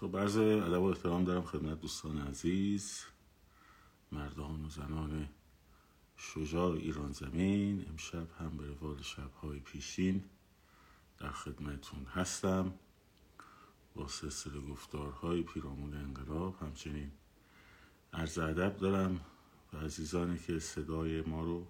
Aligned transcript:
خب 0.00 0.16
عرض 0.16 0.36
ادب 0.36 0.82
و 0.82 0.84
احترام 0.84 1.24
دارم 1.24 1.42
خدمت 1.42 1.80
دوستان 1.80 2.18
عزیز 2.18 3.02
مردان 4.12 4.64
و 4.64 4.68
زنان 4.68 5.28
شجاع 6.16 6.72
ایران 6.72 7.12
زمین. 7.12 7.86
امشب 7.88 8.26
هم 8.40 8.56
به 8.56 8.66
روال 8.66 9.02
شبهای 9.02 9.58
پیشین 9.58 10.24
در 11.18 11.30
خدمتون 11.30 12.04
هستم. 12.04 12.74
با 13.94 14.08
سلسله 14.08 14.60
گفتارهای 14.60 15.42
پیرامون 15.42 15.94
انقلاب 15.94 16.62
همچنین 16.62 17.10
عرض 18.12 18.38
ادب 18.38 18.76
دارم 18.76 19.20
و 19.72 19.76
عزیزانی 19.76 20.38
که 20.38 20.58
صدای 20.58 21.22
ما 21.22 21.44
رو 21.44 21.66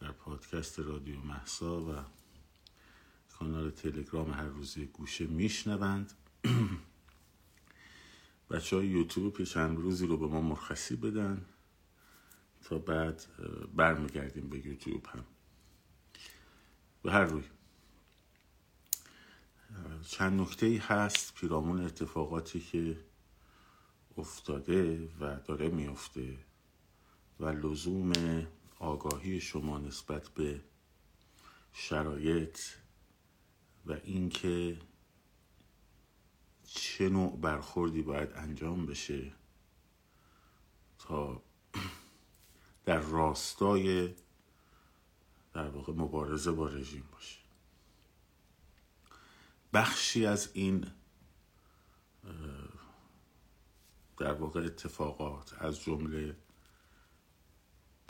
در 0.00 0.12
پادکست 0.12 0.78
رادیو 0.78 1.20
محسا 1.20 1.80
و 1.80 1.94
کانال 3.38 3.70
تلگرام 3.70 4.30
هر 4.30 4.46
روزی 4.46 4.86
گوشه 4.86 5.26
میشنوند. 5.26 6.12
بچه 8.50 8.76
های 8.76 8.86
یوتیوب 8.86 9.40
یه 9.40 9.46
چند 9.46 9.78
روزی 9.78 10.06
رو 10.06 10.16
به 10.16 10.26
ما 10.26 10.40
مرخصی 10.40 10.96
بدن 10.96 11.46
تا 12.64 12.78
بعد 12.78 13.24
برمیگردیم 13.74 14.48
به 14.48 14.66
یوتیوب 14.66 15.06
هم. 15.06 15.24
به 17.02 17.12
هر 17.12 17.24
روی. 17.24 17.44
چند 20.08 20.40
نکته 20.40 20.66
ای 20.66 20.76
هست 20.76 21.34
پیرامون 21.34 21.84
اتفاقاتی 21.84 22.60
که 22.60 22.98
افتاده 24.18 25.08
و 25.20 25.40
داره 25.44 25.68
میفته 25.68 26.38
و 27.40 27.46
لزوم 27.46 28.12
آگاهی 28.78 29.40
شما 29.40 29.78
نسبت 29.78 30.28
به 30.28 30.60
شرایط 31.72 32.58
و 33.86 33.92
اینکه 34.04 34.78
چه 36.66 37.08
نوع 37.08 37.36
برخوردی 37.40 38.02
باید 38.02 38.32
انجام 38.32 38.86
بشه 38.86 39.32
تا 40.98 41.42
در 42.84 42.98
راستای 42.98 44.14
در 45.52 45.68
واقع 45.68 45.92
مبارزه 45.92 46.52
با 46.52 46.68
رژیم 46.68 47.08
باشه. 47.12 47.38
بخشی 49.72 50.26
از 50.26 50.50
این 50.54 50.90
در 54.16 54.32
واقع 54.32 54.60
اتفاقات 54.60 55.62
از 55.62 55.80
جمله 55.80 56.36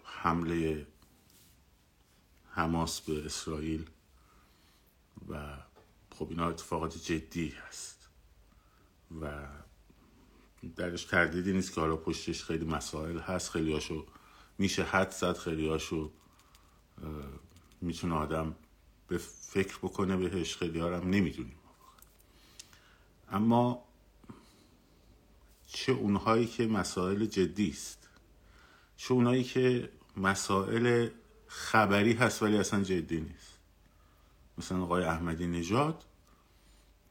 حمله 0.05 0.87
حماس 2.51 3.01
به 3.01 3.27
اسرائیل 3.27 3.91
و 5.29 5.57
خب 6.11 6.27
اینا 6.31 6.49
اتفاقات 6.49 6.99
جدی 6.99 7.49
هست. 7.49 7.96
و 9.21 9.47
درش 10.77 11.05
تردیدی 11.05 11.53
نیست 11.53 11.75
که 11.75 11.81
حالا 11.81 11.97
پشتش 11.97 12.45
خیلی 12.45 12.65
مسائل 12.65 13.19
هست 13.19 13.51
خیلی 13.51 13.73
هاشو 13.73 14.07
میشه 14.59 14.83
حد 14.83 15.11
زد 15.11 15.37
خیلی 15.37 15.69
هاشو 15.69 16.11
می‌تونه 17.81 18.15
آدم 18.15 18.57
به 19.09 19.19
فکر 19.19 19.79
بکنه 19.79 20.17
بهش 20.17 20.57
خیلی 20.57 20.81
هم 20.81 21.11
نمی‌دونیم. 21.11 21.57
اما 23.31 23.85
چه 25.67 25.93
اونهایی 25.93 26.47
که 26.47 26.67
مسائل 26.67 27.27
جدی 27.27 27.71
است 27.71 28.09
چه 28.97 29.15
اونهایی 29.15 29.45
که 29.45 29.93
مسائل 30.17 31.09
خبری 31.47 32.13
هست 32.13 32.43
ولی 32.43 32.59
اصلا 32.59 32.83
جدی 32.83 33.21
نیست. 33.21 33.59
مثلا 34.59 34.83
آقای 34.83 35.05
احمدی 35.05 35.47
نژاد 35.47 36.05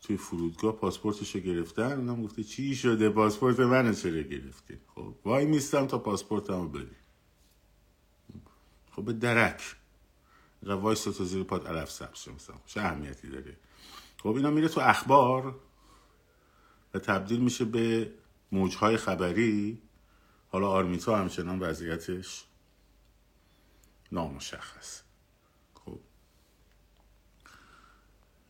توی 0.08 0.18
فرودگاه 0.18 0.76
پاسپورتش 0.76 1.36
رو 1.36 1.42
گرفتن 1.42 1.92
اونم 1.92 2.24
گفته 2.24 2.44
چی 2.44 2.76
شده؟ 2.76 3.10
پاسپورت 3.10 3.60
منو 3.60 3.94
چرا 3.94 4.22
گرفتی؟ 4.22 4.78
خب 4.96 5.16
وای 5.26 5.46
میستم 5.46 5.88
تا 5.88 6.00
پاسپورتم 6.00 6.62
رو 6.62 6.68
بدی 6.68 6.96
خب 8.92 9.06
به 9.06 9.14
درک. 9.14 9.76
وایستا 10.64 11.26
زیر 11.26 11.44
پات 11.44 11.68
علف 11.68 11.92
سبز 11.92 12.30
مثلا 12.30 12.56
چه 12.66 12.82
اهمیتی 12.82 13.30
داره. 13.30 13.58
خب 14.24 14.30
اینا 14.30 14.50
میره 14.50 14.68
تو 14.68 14.82
اخبار 14.82 15.56
و 16.94 17.00
تبدیل 17.00 17.40
میشه 17.40 17.66
به 17.66 18.12
موجهای 18.52 18.98
خبری. 18.98 19.82
حالا 20.50 20.70
آرمیتا 20.70 21.18
همچنان 21.18 21.60
وضعیتش 21.60 22.46
نامشخص. 24.12 25.05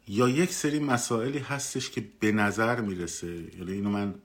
یا 0.07 0.29
یک 0.29 0.53
سری 0.53 0.79
مسائلی 0.79 1.39
هستش 1.39 1.89
که 1.89 2.09
به 2.19 2.31
نظر 2.31 2.81
می‌رسه 2.81 3.27
یعنی 3.57 3.71
اینو 3.71 3.89
من 3.89 4.15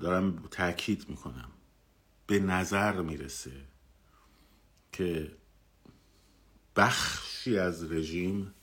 دارم 0.00 0.38
تاکید 0.50 1.08
می‌کنم 1.08 1.50
به 2.26 2.38
نظر 2.38 3.02
می‌رسه 3.02 3.52
که 4.92 5.36
بخشی 6.76 7.58
از 7.58 7.92
رژیم 7.92 8.54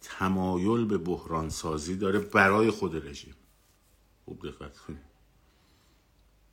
تمایل 0.00 0.84
به 0.84 0.98
بحران 0.98 1.50
سازی 1.50 1.96
داره 1.96 2.18
برای 2.18 2.70
خود 2.70 3.06
رژیم. 3.06 3.34
خوب 4.24 4.48
دقت 4.48 4.78
کنید. 4.78 5.00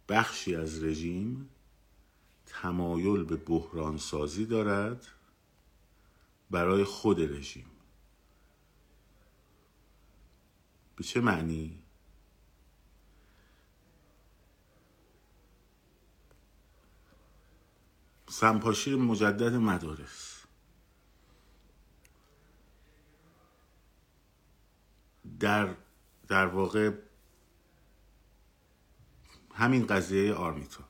بخشی 0.09 0.55
از 0.55 0.83
رژیم 0.83 1.49
تمایل 2.45 3.23
به 3.23 3.35
بحران 3.35 3.97
سازی 3.97 4.45
دارد 4.45 5.07
برای 6.51 6.83
خود 6.83 7.21
رژیم. 7.21 7.65
به 10.95 11.03
چه 11.03 11.21
معنی؟ 11.21 11.83
سمپاشی 18.29 18.95
مجدد 18.95 19.53
مدارس. 19.53 20.43
در 25.39 25.75
در 26.27 26.45
واقع 26.45 26.91
همین 29.53 29.87
قضیه 29.87 30.33
آرمیتا. 30.33 30.83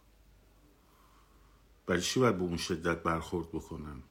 برای 1.85 2.01
چی 2.01 2.19
باید 2.19 2.37
به 2.37 2.43
اون 2.43 2.57
شدت 2.57 3.03
برخورد 3.03 3.49
بکنن؟ 3.49 4.03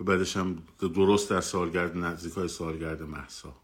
و 0.00 0.04
بعدش 0.04 0.36
هم 0.36 0.62
درست 0.80 1.30
در 1.30 1.40
سالگرد 1.40 1.96
نزدیک 1.96 2.32
های 2.32 2.48
سالگرد 2.48 3.02
محسا 3.02 3.59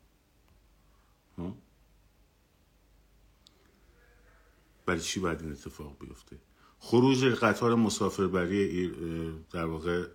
برای 4.87 5.01
چی 5.01 5.21
باید 5.21 5.41
این 5.41 5.53
اتفاق 5.53 5.99
بیفته؟ 5.99 6.39
خروج 6.81 7.25
قطار 7.25 7.75
مسافربری 7.75 8.89
در 9.53 9.65
واقع 9.65 10.09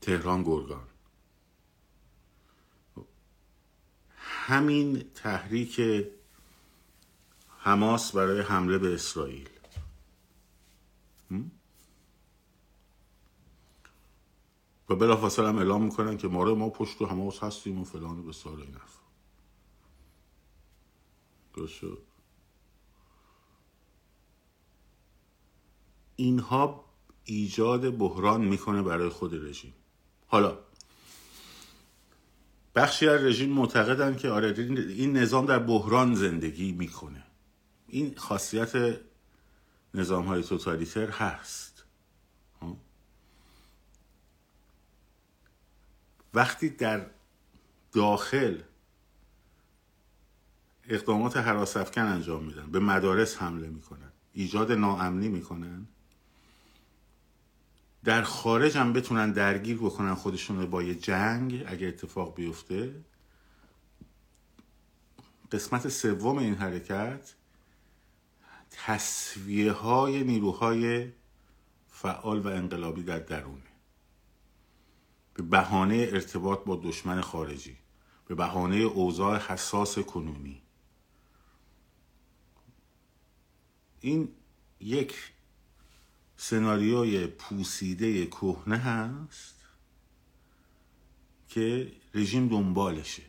تهران 0.00 0.42
گرگان. 0.42 0.86
همین 4.18 5.04
تحریک 5.14 5.80
حماس 7.58 8.12
برای 8.12 8.40
حمله 8.40 8.78
به 8.78 8.94
اسرائیل. 8.94 9.48
و 14.88 14.96
بلا 14.96 15.16
فاصله 15.16 15.48
هم 15.48 15.58
اعلام 15.58 15.82
می‌کنن 15.82 16.16
که 16.16 16.28
ما 16.28 16.44
ما 16.54 16.70
پشت 16.70 17.02
و 17.02 17.06
حماس 17.06 17.42
هستیم 17.42 17.80
و 17.80 17.84
فلان 17.84 18.18
و 18.18 18.22
بسار 18.22 18.60
این 18.60 18.74
شد 21.64 22.02
اینها 26.16 26.84
ایجاد 27.24 27.98
بحران 27.98 28.44
می‌کنه 28.44 28.82
برای 28.82 29.08
خود 29.08 29.34
رژیم. 29.34 29.74
حالا 30.26 30.58
بخشی 32.74 33.08
از 33.08 33.24
رژیم 33.24 33.52
معتقدن 33.52 34.16
که 34.16 34.28
آره 34.28 34.54
این 34.58 35.16
نظام 35.16 35.46
در 35.46 35.58
بحران 35.58 36.14
زندگی 36.14 36.72
می‌کنه. 36.72 37.24
این 37.88 38.14
خاصیت 38.16 39.00
نظام 39.94 40.26
های 40.26 40.42
توتالیتر 40.42 41.10
هست. 41.10 41.84
وقتی 46.34 46.68
در 46.68 47.06
داخل 47.92 48.62
اقدامات 50.88 51.36
حراس 51.36 51.76
افکن 51.76 52.02
انجام 52.02 52.44
میدن. 52.44 52.70
به 52.70 52.80
مدارس 52.80 53.36
حمله 53.36 53.68
می‌کنن. 53.68 54.12
ایجاد 54.32 54.72
ناامنی 54.72 55.28
می‌کنن. 55.28 55.86
در 58.04 58.22
خارج 58.22 58.78
هم 58.78 58.92
بتونن 58.92 59.32
درگیر 59.32 59.76
بکنن 59.76 60.14
خودشون 60.14 60.60
رو 60.60 60.66
با 60.66 60.82
یه 60.82 60.94
جنگ 60.94 61.64
اگه 61.66 61.86
اتفاق 61.86 62.34
بیفته. 62.34 62.94
قسمت 65.52 65.88
سوم 65.88 66.38
این 66.38 66.54
حرکت 66.54 67.34
تصویه 68.70 69.72
های 69.72 70.24
نیروهای 70.24 71.12
فعال 71.88 72.40
و 72.40 72.48
انقلابی 72.48 73.02
در 73.02 73.18
درونه. 73.18 73.62
به 75.34 75.42
بهانه 75.42 76.08
ارتباط 76.12 76.64
با 76.64 76.80
دشمن 76.84 77.20
خارجی. 77.20 77.76
به 78.26 78.34
بهانه 78.34 78.76
اوضاع 78.76 79.38
حساس 79.38 79.98
کنونی. 79.98 80.62
این 84.00 84.28
یک 84.80 85.14
سناریوی 86.36 87.26
پوسیده 87.26 88.26
کهنه 88.26 88.76
هست 88.76 89.54
که 91.48 91.92
رژیم 92.14 92.48
دنبالشه. 92.48 93.22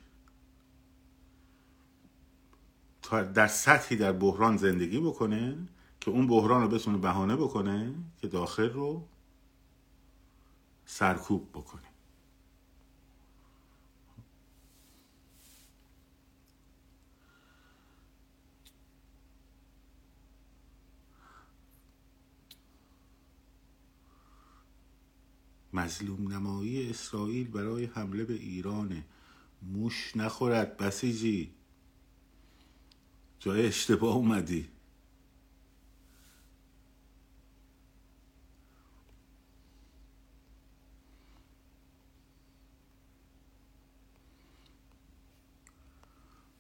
تا 3.02 3.24
در 3.24 3.48
سطحی 3.48 3.96
در 3.96 4.12
بحران 4.12 4.58
زندگی 4.58 5.00
بکنه 5.00 5.68
که 6.00 6.12
اون 6.12 6.28
بحران 6.28 6.62
رو 6.62 6.68
بتونه 6.68 6.98
بهانه 6.98 7.36
بکنه 7.36 7.96
که 8.18 8.28
داخل 8.28 8.70
رو 8.70 9.08
سرکوب 10.86 11.50
بکنه. 11.50 11.87
مظلوم 25.78 26.34
نمایی 26.34 26.90
اسرائیل 26.90 27.48
برای 27.48 27.86
حمله 27.86 28.24
به 28.24 28.34
ایرانه 28.34 29.04
موش 29.62 30.16
نخورد 30.16 30.78
بسیجی. 30.78 31.52
جای 33.40 33.68
اشتباه 33.68 34.16
اومدی. 34.16 34.70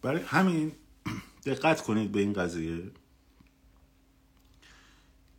برای 0.01 0.21
همین 0.21 0.71
دقت 1.45 1.81
کنید 1.81 2.11
به 2.11 2.19
این 2.19 2.33
قضیه 2.33 2.91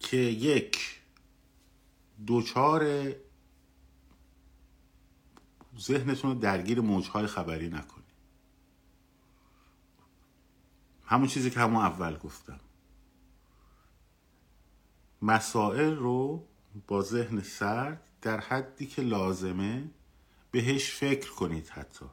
که 0.01 0.17
یک 0.17 1.01
دوچار 2.27 3.13
ذهنتون 5.81 6.31
رو 6.31 6.39
درگیر 6.39 6.81
موجهای 6.81 7.27
خبری 7.27 7.69
نکنید. 7.69 8.09
همون 11.07 11.29
چیزی 11.29 11.51
که 11.51 11.61
همون 11.61 11.83
اول 11.83 12.17
گفتم. 12.17 12.61
مسائل 15.23 15.97
رو 15.97 16.45
با 16.87 17.03
ذهن 17.03 17.41
سرد 17.43 18.03
در 18.23 18.41
حدی 18.41 18.87
که 18.87 19.03
لازمه 19.03 19.91
بهش 20.51 20.91
فکر 20.91 21.31
کنید 21.31 21.69
حتی. 21.69 22.07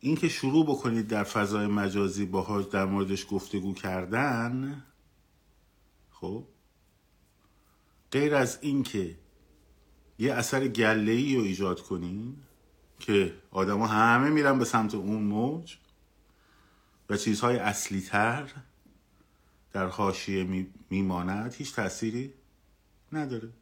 اینکه 0.00 0.28
شروع 0.28 0.66
بکنید 0.66 1.08
در 1.08 1.24
فضای 1.24 1.66
مجازی 1.66 2.24
باهاش 2.24 2.64
در 2.64 2.84
موردش 2.84 3.26
گفتگو 3.30 3.74
کردن 3.74 4.84
خب 6.10 6.44
غیر 8.12 8.34
از 8.34 8.58
اینکه 8.60 9.16
یه 10.20 10.34
اثر 10.34 10.68
گله 10.68 11.12
ای 11.12 11.36
رو 11.36 11.42
ایجاد 11.42 11.80
کنین 11.82 12.36
که 12.98 13.34
آدما 13.50 13.86
همه 13.86 14.30
میرن 14.30 14.58
به 14.58 14.64
سمت 14.64 14.94
اون 14.94 15.22
موج 15.22 15.76
و 17.10 17.16
چیزهای 17.16 17.56
اصلی 17.56 18.00
تر 18.00 18.52
در 19.72 19.86
حاشیه 19.86 20.66
میماند. 20.90 21.54
هیچ 21.54 21.74
تأثیری 21.74 22.34
نداره. 23.12 23.52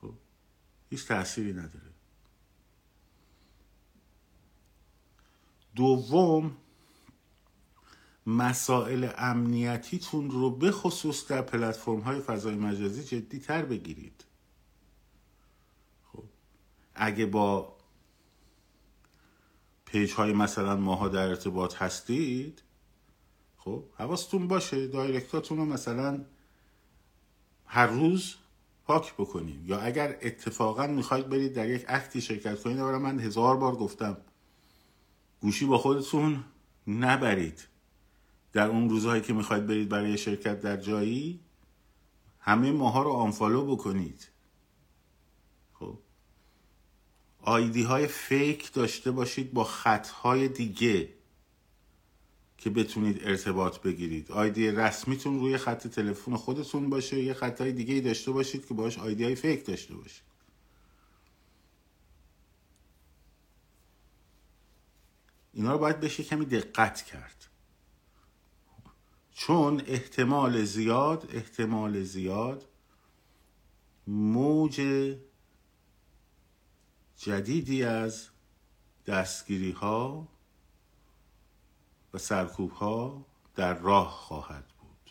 خب 0.00 0.14
هیچ 0.90 1.06
تأثیری 1.06 1.52
نداره. 1.52 1.90
دوم 5.74 6.56
مسائل 8.26 9.10
امنیتیتون 9.18 10.30
رو 10.30 10.50
به 10.50 10.70
خصوص 10.70 11.26
در 11.26 11.42
پلتفرم 11.42 12.00
های 12.00 12.20
فضای 12.20 12.54
مجازی 12.54 13.04
جدی 13.04 13.38
تر 13.38 13.64
بگیرید. 13.64 14.23
اگه 16.94 17.26
با 17.26 17.76
پیج 19.84 20.12
های 20.12 20.32
مثلا 20.32 20.76
ماها 20.76 21.08
در 21.08 21.28
ارتباط 21.28 21.74
هستید 21.74 22.62
خب 23.56 23.84
حواستون 23.98 24.48
باشه 24.48 24.86
دایرکتاتون 24.86 25.58
رو 25.58 25.64
مثلا 25.64 26.24
هر 27.66 27.86
روز 27.86 28.34
پاک 28.84 29.14
بکنید 29.14 29.68
یا 29.68 29.80
اگر 29.80 30.18
اتفاقا 30.22 30.86
می‌خواید 30.86 31.28
برید 31.28 31.52
در 31.52 31.68
یک 31.68 31.84
اکتی 31.88 32.20
شرکت 32.20 32.62
کنید 32.62 32.80
من 32.80 33.20
هزار 33.20 33.56
بار 33.56 33.76
گفتم 33.76 34.16
گوشی 35.40 35.64
با 35.64 35.78
خودتون 35.78 36.44
نبرید. 36.86 37.66
در 38.52 38.68
اون 38.68 38.90
روزهایی 38.90 39.22
که 39.22 39.32
می‌خواید 39.32 39.66
برید 39.66 39.88
برای 39.88 40.18
شرکت 40.18 40.60
در 40.60 40.76
جایی 40.76 41.40
همه 42.40 42.72
ماها 42.72 43.02
رو 43.02 43.10
آنفالو 43.10 43.76
بکنید 43.76 44.28
خب 45.74 45.98
آیدی 47.44 47.82
های 47.82 48.06
فیک 48.06 48.72
داشته 48.72 49.10
باشید 49.10 49.52
با 49.52 49.64
خط 49.64 50.08
های 50.08 50.48
دیگه 50.48 51.08
که 52.58 52.70
بتونید 52.70 53.20
ارتباط 53.24 53.78
بگیرید. 53.78 54.32
آیدی 54.32 54.70
رسمیتون 54.70 55.40
روی 55.40 55.56
خط 55.56 55.86
تلفن 55.86 56.36
خودتون 56.36 56.90
باشه 56.90 57.22
یه 57.22 57.34
خط 57.34 57.60
های 57.60 57.72
دیگه 57.72 58.00
داشته 58.00 58.30
باشید 58.30 58.66
که 58.66 58.74
باش 58.74 58.98
آیدی 58.98 59.24
های 59.24 59.34
فیک 59.34 59.66
داشته 59.66 59.94
باشید. 59.94 60.24
اینا 65.52 65.72
رو 65.72 65.78
باید 65.78 66.00
بشه 66.00 66.22
کمی 66.22 66.44
دقت 66.44 67.02
کرد. 67.02 67.46
چون 69.34 69.82
احتمال 69.86 70.64
زیاد 70.64 71.28
احتمال 71.32 72.02
زیاد 72.02 72.68
موج 74.06 74.80
جدیدی 77.24 77.84
از 77.84 78.28
دستگیری 79.06 79.70
ها 79.70 80.28
و 82.14 82.18
سرکوب 82.18 82.70
ها 82.70 83.26
در 83.54 83.78
راه 83.78 84.10
خواهد 84.10 84.64
بود. 84.68 85.10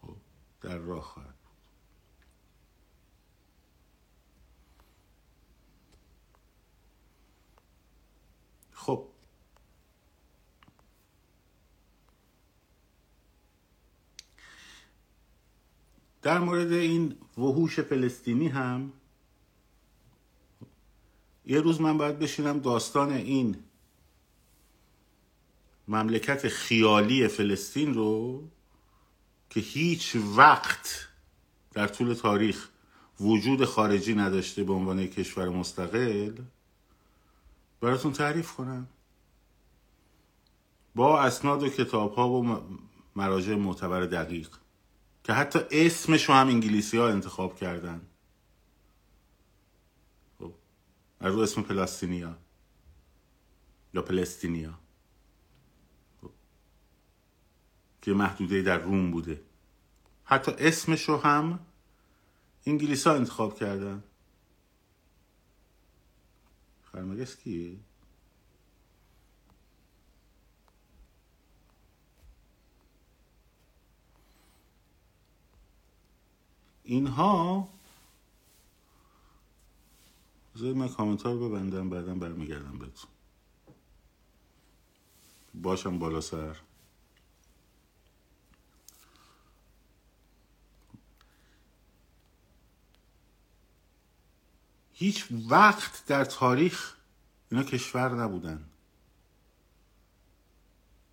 خب، 0.00 0.16
در 0.60 0.76
راه 0.76 1.02
خواهد 1.02 1.34
بود. 1.34 2.26
خب. 8.72 9.08
در 16.22 16.38
مورد 16.38 16.72
این 16.72 17.16
وحوش 17.38 17.80
فلسطینی 17.80 18.48
هم 18.48 18.92
یه 21.48 21.60
روز 21.60 21.80
من 21.80 21.98
باید 21.98 22.18
بشینم 22.18 22.58
داستان 22.58 23.12
این 23.12 23.56
مملکت 25.88 26.48
خیالی 26.48 27.28
فلسطین 27.28 27.94
رو 27.94 28.42
که 29.50 29.60
هیچ 29.60 30.16
وقت 30.36 31.08
در 31.72 31.86
طول 31.86 32.14
تاریخ 32.14 32.68
وجود 33.20 33.64
خارجی 33.64 34.14
نداشته 34.14 34.64
به 34.64 34.72
عنوان 34.72 35.06
کشور 35.06 35.48
مستقل 35.48 36.32
براتون 37.80 38.12
تعریف 38.12 38.52
کنم. 38.52 38.88
با 40.94 41.20
اسناد 41.20 41.62
و 41.62 41.68
کتاب 41.68 42.14
ها 42.14 42.30
و 42.30 42.62
مراجع 43.16 43.54
معتبر 43.54 44.00
دقیق 44.00 44.50
که 45.24 45.32
حتی 45.32 45.58
اسمش 45.70 46.28
رو 46.28 46.34
هم 46.34 46.48
انگلیسی 46.48 46.96
ها 46.96 47.08
انتخاب 47.08 47.56
کردن 47.56 48.00
خب 50.38 50.52
از 51.20 51.34
رو 51.34 51.40
اسم 51.40 51.62
پلاستینیا 51.62 52.38
یا 53.94 54.02
پلستینیا 54.02 54.78
خب. 56.22 56.30
که 58.02 58.12
محدوده 58.12 58.62
در 58.62 58.78
روم 58.78 59.10
بوده 59.10 59.42
حتی 60.24 60.52
اسمش 60.58 61.08
رو 61.08 61.16
هم 61.16 61.58
انگلیس 62.66 63.06
ها 63.06 63.14
انتخاب 63.14 63.58
کردن 63.58 64.02
خرمگس 66.92 67.36
کیه؟ 67.36 67.76
اینها 76.84 77.68
بذارید 80.58 80.76
من 80.76 80.88
کامنت 80.88 81.26
رو 81.26 81.48
ببندم 81.48 81.90
بعدا 81.90 82.14
برمیگردم 82.14 82.78
بهتون. 82.78 83.10
باشم 85.54 85.98
بالا 85.98 86.20
سر. 86.20 86.56
هیچ 94.92 95.28
وقت 95.48 96.06
در 96.06 96.24
تاریخ 96.24 96.96
اینا 97.50 97.64
کشور 97.64 98.14
نبودن. 98.14 98.64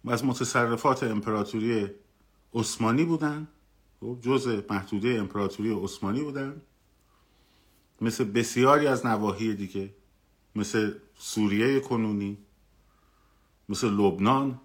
از 0.08 0.26
متصرفات 0.26 1.04
امپراتوری 1.04 1.90
عثمانی 2.54 3.06
بودن. 3.06 3.48
خب 4.00 4.18
جزء 4.22 4.62
محدوده 4.70 5.10
امپراتوری 5.10 5.84
عثمانی 5.84 6.22
بودن. 6.22 6.62
مثل 8.02 8.24
بسیاری 8.24 8.88
از 8.88 9.06
نواحی 9.06 9.56
دیگه. 9.56 9.94
مثل 10.56 10.94
سوریه 11.16 11.80
کنونی. 11.80 12.38
مثل 13.70 13.90
لبنان. 13.90 14.60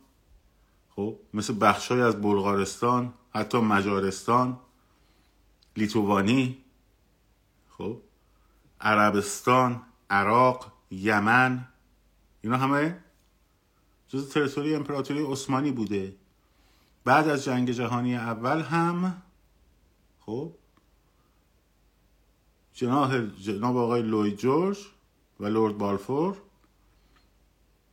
خب 0.97 1.17
مثل 1.35 1.55
بخشای 1.61 2.01
از 2.01 2.21
بلغارستان 2.21 3.15
حتی 3.35 3.59
مجارستان. 3.59 4.59
لیتوانی. 5.77 6.59
خب 7.69 8.01
عربستان 8.81 9.83
عراق 10.11 10.73
یمن. 10.91 11.69
اینا 12.43 12.57
همه 12.57 13.05
جز 14.09 14.29
تریتوری 14.29 14.75
امپراتوری 14.75 15.23
عثمانی 15.23 15.71
بوده. 15.71 16.17
بعد 17.05 17.29
از 17.29 17.45
جنگ 17.45 17.71
جهانی 17.71 18.17
اول 18.17 18.61
هم 18.61 19.23
خب 20.21 20.53
جناب, 22.75 23.37
جناب 23.37 23.77
آقای 23.77 24.03
لوید 24.03 24.37
جورج 24.37 24.79
و 25.41 25.47
لورد 25.47 25.79
بالفور. 25.79 26.37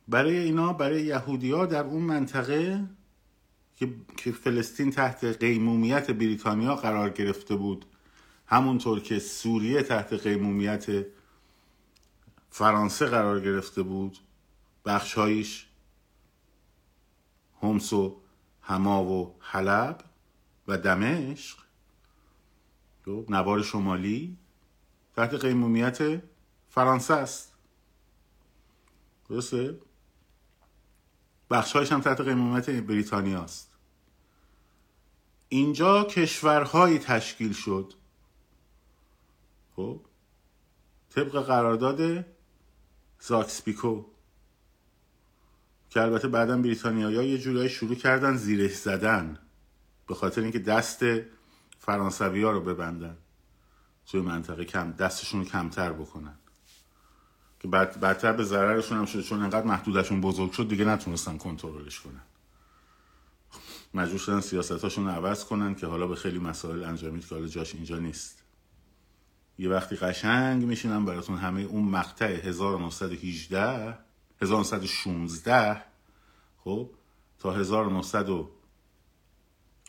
برای 0.08 0.38
اینا 0.38 0.72
برای 0.72 1.02
یهودی 1.02 1.50
در 1.50 1.84
اون 1.84 2.02
منطقه 2.02 2.84
که 4.16 4.32
فلسطین 4.32 4.90
تحت 4.90 5.24
قیمومیت 5.24 6.10
بریتانیا 6.10 6.74
قرار 6.74 7.10
گرفته 7.10 7.56
بود 7.56 7.84
همونطور 8.46 9.00
که 9.00 9.18
سوریه 9.18 9.82
تحت 9.82 10.12
قیمومیت 10.12 11.06
فرانسه 12.50 13.06
قرار 13.06 13.40
گرفته 13.40 13.82
بود 13.82 14.18
بخشهایش 14.84 15.66
همس 17.62 17.92
و 17.92 18.20
هما 18.62 19.04
و 19.04 19.34
حلب 19.40 20.04
و 20.68 20.78
دمشق. 20.78 21.58
نوار 23.06 23.62
شمالی. 23.62 24.36
تحت 25.18 25.34
قیمومیت 25.34 26.22
فرانسه 26.70 27.14
است. 27.14 27.52
درسته؟ 29.28 29.78
بخشهایش 31.50 31.92
هم 31.92 32.00
تحت 32.00 32.20
قیمومیت 32.20 32.70
بریتانیا 32.70 33.42
است. 33.42 33.72
اینجا 35.48 36.04
کشورهایی 36.04 36.98
تشکیل 36.98 37.52
شد. 37.52 37.94
خب؟ 39.76 40.00
طبق 41.10 41.42
قرارداد 41.42 42.24
زاکسپیکو. 43.20 44.04
که 45.90 46.02
البته 46.02 46.28
بعدا 46.28 46.56
بریتانیایی 46.56 47.30
یه 47.30 47.38
جورایی 47.38 47.68
شروع 47.68 47.94
کردن 47.94 48.36
زیرش 48.36 48.74
زدن. 48.74 49.38
به 50.06 50.14
خاطر 50.14 50.40
اینکه 50.40 50.58
دست 50.58 51.04
فرانسوی 51.78 52.42
ها 52.42 52.50
رو 52.50 52.60
ببندن. 52.60 53.16
توی 54.10 54.20
منطقه 54.20 54.64
کم 54.64 54.92
دستشون 54.92 55.40
رو 55.40 55.46
کمتر 55.46 55.92
بکنن. 55.92 56.34
که 57.60 57.68
بدتر 57.68 58.32
به 58.32 58.44
ضررشون 58.44 58.98
هم 58.98 59.06
شد 59.06 59.20
چون 59.20 59.42
انقدر 59.42 59.66
محدودشون 59.66 60.20
بزرگ 60.20 60.52
شد 60.52 60.68
دیگه 60.68 60.84
نتونستن 60.84 61.38
کنترلش 61.38 62.00
کنن. 62.00 62.20
مجبور 63.94 64.18
شدن 64.18 64.40
سیاستاشون 64.40 65.04
رو 65.04 65.10
عوض 65.10 65.44
کنن 65.44 65.74
که 65.74 65.86
حالا 65.86 66.06
به 66.06 66.14
خیلی 66.14 66.38
مسائل 66.38 66.84
انجامید 66.84 67.26
که 67.26 67.34
حالا 67.34 67.46
جاش 67.46 67.74
اینجا 67.74 67.98
نیست. 67.98 68.42
یه 69.58 69.68
وقتی 69.68 69.96
قشنگ 69.96 70.64
میشینم 70.64 71.04
براتون 71.04 71.38
همه 71.38 71.60
اون 71.60 71.84
مقطع 71.84 72.32
1918 72.48 73.98
1916 74.42 75.84
خب 76.64 76.90
تا 77.38 77.52
1900 77.52 78.26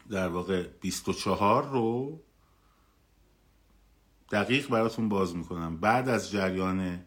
در 0.10 0.28
واقع 0.28 0.68
24 0.82 1.70
رو 1.70 2.20
دقیق 4.32 4.70
براتون 4.70 5.10
باز 5.10 5.36
می‌کنم. 5.36 5.78
بعد 5.78 6.10
از 6.10 6.32
جریان 6.32 7.00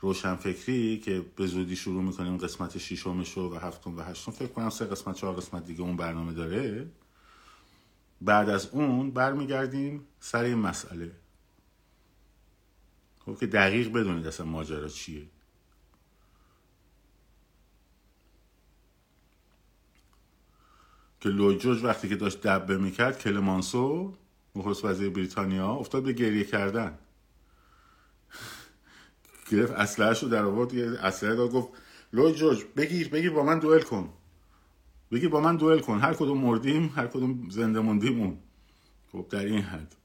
روشنفکری 0.00 0.98
که 0.98 1.24
به 1.36 1.46
زودی 1.46 1.76
شروع 1.76 2.02
می‌کنیم 2.02 2.36
قسمت 2.36 2.78
ششمش 2.78 3.38
و 3.38 3.54
هفتم 3.54 3.96
و 3.96 4.02
هشتم 4.02 4.32
فکر 4.32 4.52
کنم 4.52 4.70
سه 4.70 4.84
قسمت 4.84 5.16
چهار 5.16 5.34
قسمت 5.34 5.64
دیگه 5.64 5.80
اون 5.80 5.96
برنامه 5.96 6.32
داره. 6.32 6.90
بعد 8.20 8.48
از 8.48 8.66
اون 8.66 9.10
برمیگردیم 9.10 10.06
سر 10.20 10.42
این 10.42 10.58
مسئله. 10.58 11.12
خب 13.26 13.38
که 13.38 13.46
دقیق 13.46 13.92
بدونید 13.92 14.26
اصلا 14.26 14.46
ماجرا 14.46 14.88
چیه. 14.88 15.26
که 21.20 21.28
لویجوج 21.28 21.84
وقتی 21.84 22.08
که 22.08 22.16
داشت 22.16 22.40
دبه 22.40 22.78
می‌کرد 22.78 23.18
کلمانسو 23.18 24.14
نخست 24.56 24.84
وزیر 24.84 25.10
بریتانیا 25.10 25.70
افتاد 25.70 26.02
به 26.02 26.12
گریه 26.12 26.44
کردن. 26.44 26.98
گرفت 29.50 29.72
اسلحه‌شو 29.72 30.28
در 30.28 30.44
آورد 30.44 30.78
اسلحه 30.78 31.34
داد 31.34 31.50
گفت 31.50 31.68
لوی 32.12 32.32
جورج 32.32 32.64
بگیر 32.76 33.08
بگیر 33.08 33.30
با 33.30 33.42
من 33.42 33.58
دوئل 33.58 33.82
کن. 33.82 34.12
بگیر 35.10 35.28
با 35.28 35.40
من 35.40 35.56
دوئل 35.56 35.78
کن 35.78 35.98
هر 35.98 36.14
کدوم 36.14 36.38
مردیم 36.38 36.92
هر 36.96 37.06
کدوم 37.06 37.50
زنده 37.50 37.80
موندیمون. 37.80 38.38
خب 39.12 39.26
در 39.30 39.44
این 39.44 39.62
حد. 39.62 39.96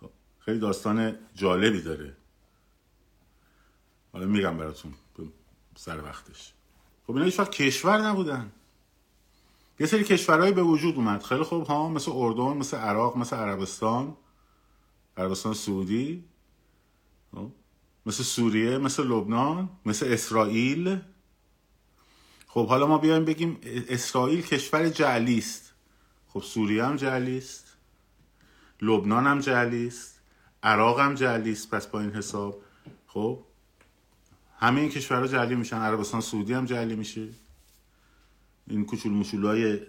خب 0.00 0.10
خیلی 0.38 0.58
داستان 0.58 1.18
جالبی 1.34 1.82
داره. 1.82 2.16
حالا 4.12 4.26
میگم 4.26 4.56
براتون 4.56 4.94
سر 5.76 6.02
وقتش. 6.02 6.52
خب 7.06 7.12
اینا 7.12 7.24
هیچ 7.24 7.40
کشور 7.40 8.00
نبودن. 8.00 8.52
یه 9.80 9.86
سری 9.86 10.04
کشورهایی 10.04 10.52
به 10.52 10.62
وجود 10.62 10.96
اومد. 10.96 11.22
خیلی 11.22 11.42
خوب 11.42 11.66
ها 11.66 11.88
مثل 11.88 12.12
اردن 12.14 12.56
مثل 12.56 12.76
عراق 12.76 13.16
مثل 13.16 13.36
عربستان 13.36 14.16
عربستان 15.16 15.54
سعودی 15.54 16.24
خب، 17.34 17.50
مثل 18.06 18.22
سوریه 18.22 18.78
مثل 18.78 19.06
لبنان 19.06 19.68
مثل 19.86 20.06
اسرائیل. 20.06 20.98
خب 22.46 22.68
حالا 22.68 22.86
ما 22.86 22.98
بیایم 22.98 23.24
بگیم 23.24 23.58
اسرائیل 23.88 24.42
کشور 24.42 24.88
جعلی 24.88 25.38
است 25.38 25.74
خب 26.28 26.42
سوریه 26.42 26.84
هم 26.84 26.96
جعلی 26.96 27.38
است 27.38 27.76
لبنان 28.82 29.26
هم 29.26 29.40
جعلی 29.40 29.86
است 29.86 30.20
عراق 30.62 31.00
هم 31.00 31.14
جعلی 31.14 31.52
است 31.52 31.70
پس 31.70 31.86
با 31.86 32.00
این 32.00 32.10
حساب 32.10 32.62
خب 33.06 33.38
همه 34.58 34.80
این 34.80 34.90
کشورها 34.90 35.26
جعلی 35.26 35.54
میشن. 35.54 35.76
عربستان 35.76 36.20
سعودی 36.20 36.52
هم 36.52 36.64
جعلی 36.64 36.96
میشه. 36.96 37.28
این 38.68 38.84
کوچول 38.84 39.12
مشولای 39.12 39.80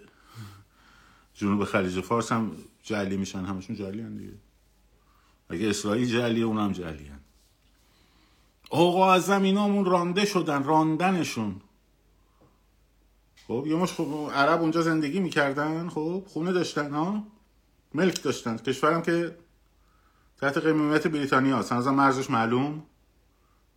جنوب 1.34 1.64
خلیج 1.64 2.00
فارس 2.00 2.32
هم 2.32 2.56
جعلی 2.82 3.16
میشن. 3.16 3.44
همشون 3.44 3.76
جعلی 3.76 4.00
هم 4.00 4.16
دیگه. 4.16 4.32
اگه 5.50 5.68
اسرائیل 5.68 6.08
جعلیه 6.08 6.44
اون 6.44 6.58
هم 6.58 6.72
جعلی 6.72 7.06
هم. 7.06 7.20
آقا 8.70 9.12
از 9.12 9.26
زمینامون 9.26 9.84
رانده 9.84 10.24
شدن 10.24 10.64
راندنشون. 10.64 11.60
خب 13.46 13.64
یه 13.66 13.76
مش 13.76 13.92
خب 13.92 14.30
عرب 14.34 14.60
اونجا 14.60 14.82
زندگی 14.82 15.20
می‌کردن. 15.20 15.88
خب 15.88 16.24
خونه 16.26 16.52
داشتن 16.52 16.94
ها؟ 16.94 17.26
ملک 17.94 18.22
داشتن. 18.22 18.56
کشورم 18.56 19.02
که 19.02 19.36
تحت 20.40 20.58
قیمت 20.58 21.06
بریتانیا 21.06 21.58
هست 21.58 21.72
هنوزم 21.72 21.94
مرزش 21.94 22.30
معلوم 22.30 22.82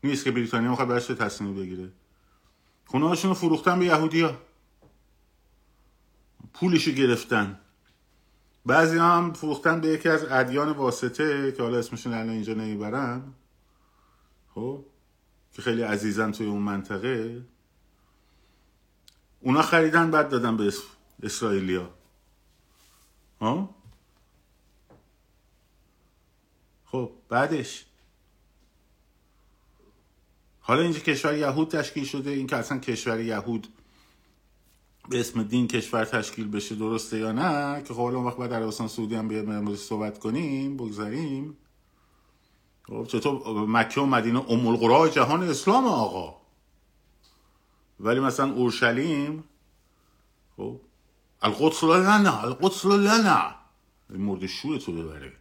نیست 0.03 0.23
که 0.23 0.31
بریتانیا 0.31 0.69
می‌خواد 0.69 0.87
برش 0.87 1.05
تصمیم 1.05 1.55
بگیره. 1.55 1.89
خونه 2.85 3.07
هاشون 3.07 3.29
رو 3.29 3.35
فروختن 3.35 3.79
به 3.79 3.85
یهودی 3.85 4.21
ها 4.21 4.37
پولشو 6.53 6.91
گرفتن. 6.91 7.59
بعضی 8.65 8.97
هم 8.97 9.33
فروختن 9.33 9.81
به 9.81 9.87
یکی 9.87 10.09
از 10.09 10.23
ادیان 10.23 10.69
واسطه 10.69 11.51
که 11.51 11.63
حالا 11.63 11.77
اسمشون 11.77 12.13
الان 12.13 12.29
اینجا 12.29 12.53
نمی‌برم. 12.53 13.33
خب؟ 14.55 14.85
که 15.53 15.61
خیلی 15.61 15.81
عزیزن 15.81 16.31
توی 16.31 16.47
اون 16.47 16.61
منطقه. 16.61 17.45
اونا 19.41 19.61
خریدن 19.61 20.11
بعد 20.11 20.29
دادن 20.29 20.57
به 20.57 20.73
اسرائیلیا. 21.23 21.89
ها؟ 23.41 23.75
خب 26.85 27.11
بعدش. 27.29 27.85
حالا 30.59 30.81
اینجا 30.81 30.99
کشور 30.99 31.37
یهود 31.37 31.69
تشکیل 31.69 32.05
شده 32.05 32.29
این 32.29 32.47
که 32.47 32.55
اصلا 32.55 32.77
کشور 32.77 33.19
یهود 33.19 33.67
به 35.09 35.19
اسم 35.19 35.43
دین 35.43 35.67
کشور 35.67 36.05
تشکیل 36.05 36.47
بشه 36.47 36.75
درسته 36.75 37.17
یا 37.17 37.31
نه 37.31 37.81
که 37.81 37.93
خب 37.93 37.99
حالا 37.99 38.21
وقت 38.21 38.37
بعد 38.37 38.53
عربستان 38.53 38.87
سعودی 38.87 39.15
هم 39.15 39.27
بیاد 39.27 39.75
صحبت 39.75 40.19
کنیم 40.19 40.77
بگذاریم. 40.77 41.57
خب 42.83 43.05
چطور؟ 43.05 43.67
مکه 43.67 44.01
و 44.01 44.05
مدینه 44.05 44.51
ام 44.51 45.07
جهان 45.07 45.43
اسلام 45.43 45.85
آقا. 45.85 46.41
ولی 47.99 48.19
مثلا 48.19 48.53
اورشلیم 48.53 49.43
خب 50.57 50.79
القدس 51.41 51.83
لنا 51.83 52.41
القدس 52.41 52.85
لنا. 52.85 53.55
مورد 54.09 54.45
شور 54.45 54.77
تو 54.77 54.91
ببره. 54.91 55.33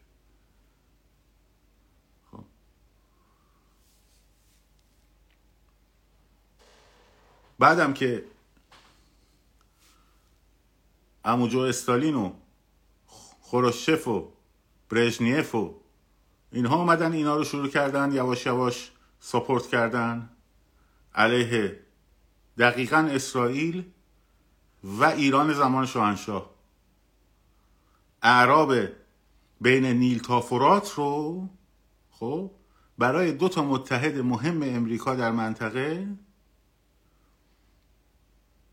بعدم 7.59 7.93
که 7.93 8.25
اموجو 11.25 11.59
استالین 11.59 12.15
و 12.15 12.33
خروشچف 13.41 14.09
و 14.09 14.33
برژنیف 14.91 15.55
و 15.55 15.75
اینها 16.53 16.77
آمدن 16.77 17.13
اینا 17.13 17.37
رو 17.37 17.45
شروع 17.45 17.69
کردن 17.69 18.13
یواش 18.13 18.47
یواش 18.47 18.91
ساپورت 19.21 19.67
کردن 19.67 20.31
علیه 21.15 21.81
دقیقا 22.59 22.97
اسرائیل 22.97 23.85
و 24.85 25.05
ایران 25.05 25.53
زمان 25.53 25.87
شاهنشاه 25.87 26.51
اعراب 28.23 28.75
بین 29.61 29.87
نیل 29.87 30.19
تافورات 30.19 30.93
رو 30.95 31.49
خب 32.11 32.51
برای 32.99 33.33
دو 33.33 33.49
تا 33.49 33.65
متحد 33.65 34.19
مهم 34.19 34.63
امریکا 34.63 35.15
در 35.15 35.31
منطقه 35.31 36.07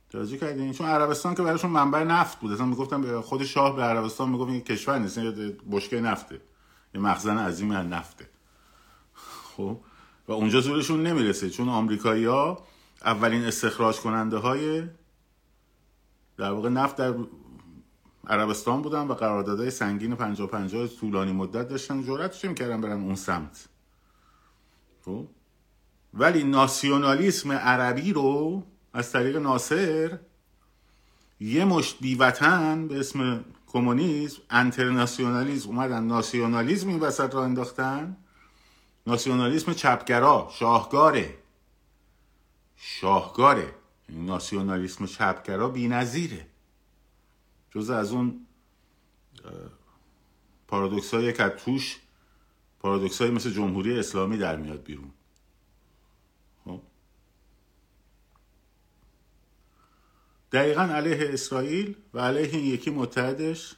توجه 0.09 0.37
کردین 0.37 0.73
چون 0.73 0.87
عربستان 0.87 1.35
که 1.35 1.43
برایشون 1.43 1.71
منبع 1.71 2.03
نفت 2.03 2.39
بود. 2.39 2.51
اصلا 2.51 2.65
می‌گفتن 2.65 3.21
خود 3.21 3.43
شاه 3.43 3.75
به 3.75 3.83
عربستان 3.83 4.29
می‌گفت 4.29 4.51
این 4.51 4.61
کشور 4.61 4.99
نیست 4.99 5.17
یه 5.17 5.31
بشکه 5.71 6.01
نفته. 6.01 6.41
یه 6.93 7.01
مخزن 7.01 7.37
عظیمی 7.37 7.75
از 7.75 7.85
نفته. 7.85 8.29
خب؟ 9.13 9.79
و 10.27 10.31
اونجا 10.31 10.61
زورشون 10.61 11.03
نمی‌رسه 11.03 11.49
چون 11.49 11.69
آمریکایی 11.69 12.25
ها 12.25 12.65
اولین 13.05 13.43
استخراج 13.43 13.99
کننده 13.99 14.37
های 14.37 14.83
در 16.37 16.51
واقع 16.51 16.69
نفت 16.69 16.95
در 16.95 17.13
عربستان 18.27 18.81
بودن 18.81 19.07
و 19.07 19.13
قراردادهای 19.13 19.69
سنگین 19.69 20.15
50 20.15 20.47
50 20.47 20.87
طولانی 20.87 21.31
مدت 21.31 21.67
داشتن. 21.67 22.03
جرأتش 22.03 22.45
می‌کردن 22.45 22.81
برن 22.81 23.01
اون 23.03 23.15
سمت. 23.15 23.67
خب؟ 25.05 25.27
ولی 26.13 26.43
ناسیونالیسم 26.43 27.51
عربی 27.51 28.13
رو 28.13 28.63
از 28.97 29.11
طریق 29.11 29.37
ناصر. 29.37 30.19
یه 31.39 31.65
مشت 31.65 31.99
بیوطن 31.99 32.87
به 32.87 32.99
اسم 32.99 33.45
کمونیسم 33.67 34.41
انترناسیونالیسم. 34.49 35.69
اومدن 35.69 36.03
ناسیونالیسم 36.03 36.89
این 36.89 36.99
وسط 36.99 37.35
را 37.35 37.43
انداختن. 37.43 38.17
ناسیونالیسم 39.07 39.73
چپگرا 39.73 40.49
شاهگاره. 40.51 41.37
شاهگاره. 42.77 43.73
ناسیونالیسم 44.09 45.05
چپگرا 45.05 45.69
بی 45.69 45.87
نظیره 45.87 46.47
جز 47.71 47.89
از 47.89 48.11
اون 48.11 48.47
پارادوکس 50.67 51.13
های 51.13 51.33
که 51.33 51.49
توش 51.49 51.99
پارادوکس 52.79 53.21
های 53.21 53.31
مثل 53.31 53.49
جمهوری 53.49 53.99
اسلامی 53.99 54.37
در 54.37 54.55
میاد 54.55 54.83
بیرون. 54.83 55.11
دقیقا 60.51 60.81
علیه 60.81 61.33
اسرائیل 61.33 61.95
و 62.13 62.19
علیه 62.19 62.49
این 62.49 62.65
یکی 62.65 62.89
متحدش 62.89 63.75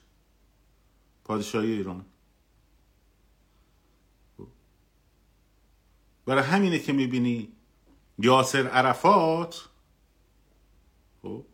پادشاهی 1.24 1.72
ایران. 1.72 2.06
برای 6.26 6.44
همینه 6.44 6.80
که 6.80 6.94
می‌بینی 6.94 7.50
یاسر 8.18 8.68
عرفات 8.68 9.70
خب 11.22 11.46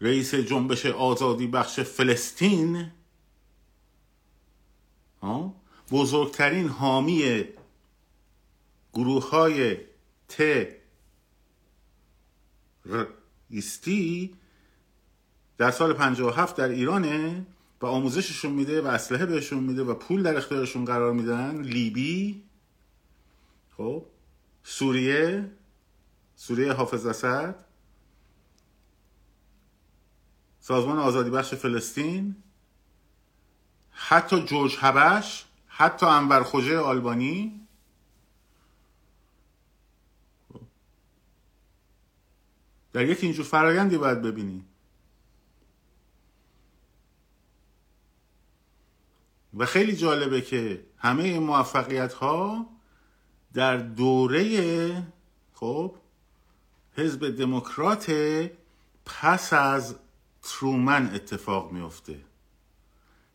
رئیس 0.00 0.34
جنبش 0.34 0.86
آزادی 0.86 1.46
بخش 1.46 1.80
فلسطین 1.80 2.90
بزرگترین 5.90 6.68
حامی 6.68 7.44
گروه 8.92 9.30
های 9.30 9.76
ت 10.28 10.42
ایستی 13.50 14.36
در 15.60 15.70
سال 15.70 15.92
57 15.92 16.56
در 16.56 16.68
ایرانه 16.68 17.46
و 17.80 17.86
آموزششون 17.86 18.52
میده 18.52 18.82
و 18.82 18.86
اسلحه 18.86 19.26
بهشون 19.26 19.64
میده 19.64 19.82
و 19.82 19.94
پول 19.94 20.22
در 20.22 20.36
اختیارشون 20.36 20.84
قرار 20.84 21.12
میدن. 21.12 21.60
لیبی 21.60 22.42
خب 23.76 24.06
سوریه 24.64 25.50
سوریه 26.36 26.72
حافظ 26.72 27.06
اسد 27.06 27.64
سازمان 30.60 30.98
آزادی 30.98 31.30
بخش 31.30 31.54
فلسطین 31.54 32.36
حتی 33.90 34.42
جورج 34.42 34.76
هبش 34.80 35.44
حتی 35.66 36.06
انور 36.06 36.42
خوجه 36.42 36.78
آلبانی. 36.78 37.66
در 42.92 43.04
یک 43.04 43.18
اینجور 43.24 43.44
فرایندی 43.44 43.98
باید 43.98 44.22
ببینیم. 44.22 44.69
و 49.54 49.66
خیلی 49.66 49.96
جالبه 49.96 50.40
که 50.40 50.84
همه 50.98 51.22
این 51.22 51.42
موفقیت 51.42 52.12
ها 52.12 52.66
در 53.54 53.76
دوره 53.76 55.02
خب 55.54 55.96
حزب 56.96 57.36
دموکرات 57.36 58.12
پس 59.04 59.52
از 59.52 59.96
ترومن 60.42 61.14
اتفاق 61.14 61.72
میفته 61.72 62.20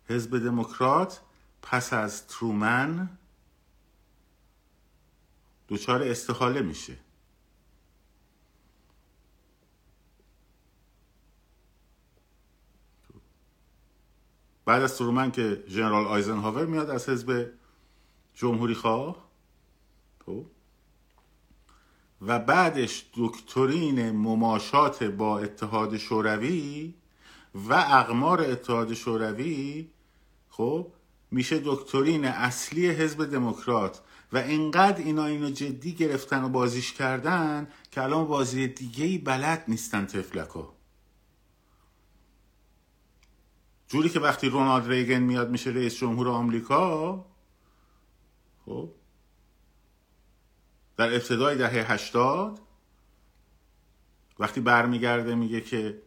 حزب 0.10 0.44
دموکرات 0.44 1.22
پس 1.62 1.94
از 1.94 2.28
ترومن 2.28 3.10
دچار 5.70 6.04
استحاله 6.04 6.62
میشه. 6.62 6.98
بعد 14.66 14.82
از 14.84 14.98
ترومن 14.98 15.32
که 15.32 15.64
ژنرال 15.68 16.06
آیزنهاور 16.06 16.66
میاد 16.66 16.90
از 16.90 17.10
حزب 17.10 17.52
جمهوری 18.34 18.74
خواه 18.74 19.26
خب؟ 20.26 20.46
و 22.22 22.40
بعدش 22.40 23.06
دکترین 23.18 24.12
مماشات 24.12 25.04
با 25.04 25.40
اتحاد 25.40 25.98
شوروی 25.98 26.94
و 27.56 27.74
اقمار 27.74 28.42
اتحاد 28.42 28.94
شوروی 28.94 29.90
خب 30.50 30.88
میشه 31.32 31.62
دکترین 31.66 32.26
اصلی 32.26 32.90
حزب 32.90 33.26
دموکرات 33.26 34.02
و 34.34 34.38
اینقدر 34.38 35.04
اینا 35.04 35.26
اینو 35.26 35.50
جدی 35.50 35.94
گرفتن 35.94 36.44
و 36.44 36.50
بازیش 36.50 36.94
کردن 36.94 37.68
که 37.92 38.02
الان 38.04 38.28
بازی 38.28 38.68
دیگه 38.68 39.06
ای 39.06 39.18
بلد 39.18 39.64
نیستن 39.68 40.06
تفلکا 40.06 40.75
جوری 43.88 44.10
که 44.10 44.20
وقتی 44.20 44.50
رونالد 44.50 44.88
ریگن 44.88 45.20
میاد 45.20 45.50
میشه 45.50 45.70
رئیس 45.70 45.96
جمهور 45.96 46.28
آمریکا 46.28 47.26
خب 48.66 48.90
در 50.98 51.14
ابتدای 51.14 51.56
دهه 51.58 51.92
هشتاد 51.92 52.60
وقتی 54.40 54.62
برمیگرده 54.62 55.36
میگه 55.36 55.62
که 55.62 56.02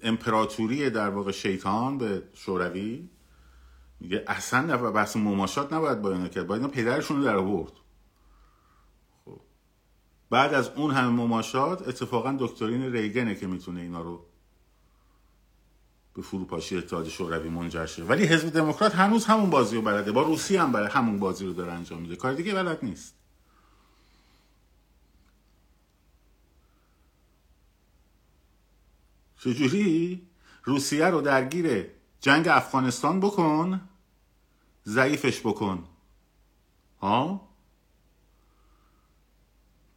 امپراتوری 0.00 0.90
در 0.90 1.08
واقع 1.08 1.32
شیطان 1.32 1.98
به 1.98 2.22
شوروی 2.34 3.08
میگه 4.00 4.24
اصلا 4.26 4.90
بحث 4.90 5.16
مماشات 5.16 5.72
نباید 5.72 6.02
با 6.02 6.12
اینا 6.12 6.28
کرد 6.28 6.46
باید 6.46 6.62
اینا 6.62 6.74
پدرشون 6.74 7.16
رو 7.16 7.24
در 7.24 7.36
آورد 7.36 7.72
خب. 9.24 9.40
بعد 10.30 10.54
از 10.54 10.68
اون 10.68 10.90
همه 10.90 11.08
مماشات 11.08 11.88
اتفاقا 11.88 12.36
دکترین 12.40 12.92
ریگنه 12.92 13.34
که 13.34 13.46
می‌تونه 13.46 13.80
اینا 13.80 14.00
رو 14.00 14.26
به 16.14 16.22
فروپاشی 16.22 16.76
اتحاد 16.76 17.08
شوروی 17.08 17.48
منجر 17.48 17.86
شه. 17.86 18.04
ولی 18.04 18.24
حزب 18.24 18.50
دموکرات 18.50 18.94
هنوز 18.94 19.24
همون 19.24 19.50
بازی 19.50 19.76
رو 19.76 19.82
بلده. 19.82 20.12
با 20.12 20.22
روسیه 20.22 20.62
هم 20.62 20.72
برای 20.72 20.88
همون 20.88 21.18
بازی 21.18 21.46
رو 21.46 21.52
داره 21.52 21.72
انجام 21.72 22.00
میده. 22.02 22.16
کار 22.16 22.34
دیگه 22.34 22.54
بلد 22.54 22.78
نیست. 22.82 23.14
چجوری؟ 29.38 30.28
روسیه 30.64 31.06
رو 31.06 31.20
درگیر 31.20 31.86
جنگ 32.20 32.48
افغانستان 32.48 33.20
بکن 33.20 33.80
ضعیفش 34.84 35.40
بکن. 35.40 35.84
ها؟ 37.00 37.48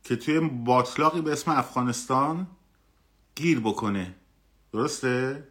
که 0.03 0.15
توی 0.15 0.39
باطلاقی 0.39 1.21
به 1.21 1.31
اسم 1.31 1.51
افغانستان 1.51 2.47
گیر 3.35 3.59
بکنه. 3.59 4.15
درسته؟ 4.73 5.47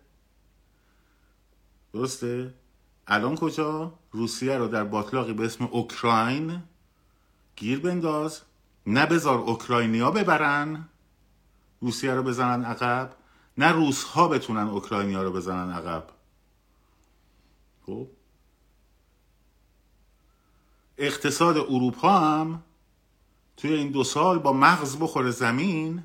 درسته؟ 1.94 2.54
الان 3.06 3.36
کجا؟ 3.36 3.92
روسیه 4.12 4.58
رو 4.58 4.68
در 4.68 4.84
باطلاقی 4.84 5.32
به 5.32 5.44
اسم 5.44 5.64
اوکراین؟ 5.64 6.62
گیر 7.56 7.80
بنداز. 7.80 8.40
نه 8.86 9.06
بذار 9.06 9.38
اوکراینیا 9.38 10.10
ببرن. 10.10 10.88
روسیه 11.80 12.14
رو 12.14 12.22
بزنن 12.22 12.64
عقب. 12.64 13.16
نه 13.58 13.72
روس 13.72 14.04
ها 14.04 14.28
بتونن 14.28 14.68
اوکراینیا 14.68 15.22
رو 15.22 15.32
بزنن 15.32 15.72
عقب. 15.72 16.04
خب. 17.86 18.06
اقتصاد 20.98 21.56
اروپا 21.56 22.18
هم 22.18 22.62
توی 23.56 23.72
این 23.72 23.90
دو 23.90 24.04
سال 24.04 24.38
با 24.38 24.52
مغز 24.52 24.96
بخوره 24.96 25.30
زمین. 25.30 26.02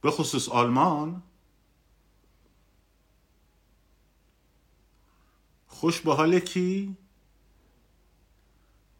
به 0.00 0.10
خصوص 0.10 0.48
آلمان. 0.48 1.22
خوش 5.84 6.00
به 6.00 6.14
حال 6.14 6.38
کی؟ 6.38 6.96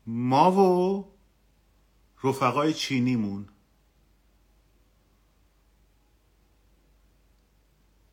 ما 0.07 0.53
و 0.53 1.05
رفقای 2.25 2.75
چینیمون. 2.75 3.49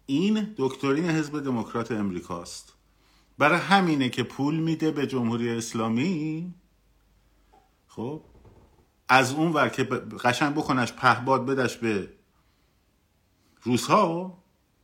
این 0.06 0.54
دکترین 0.58 1.06
حزب 1.06 1.44
دموکرات 1.44 1.92
امریکاست. 1.92 2.74
برای 3.38 3.60
همینه 3.60 4.10
که 4.10 4.24
پول 4.24 4.56
میده 4.60 4.92
به 4.92 5.08
جمهوری 5.08 5.50
اسلامی. 5.50 6.54
خب 7.88 8.24
از 9.10 9.34
اون 9.34 9.54
ور 9.54 9.70
که 9.70 9.84
قشنگ 9.84 10.56
بکنش 10.56 10.94
پهباد 10.94 11.46
بدش 11.46 11.78
به 11.78 12.14
روس 13.64 13.86
ها 13.86 14.41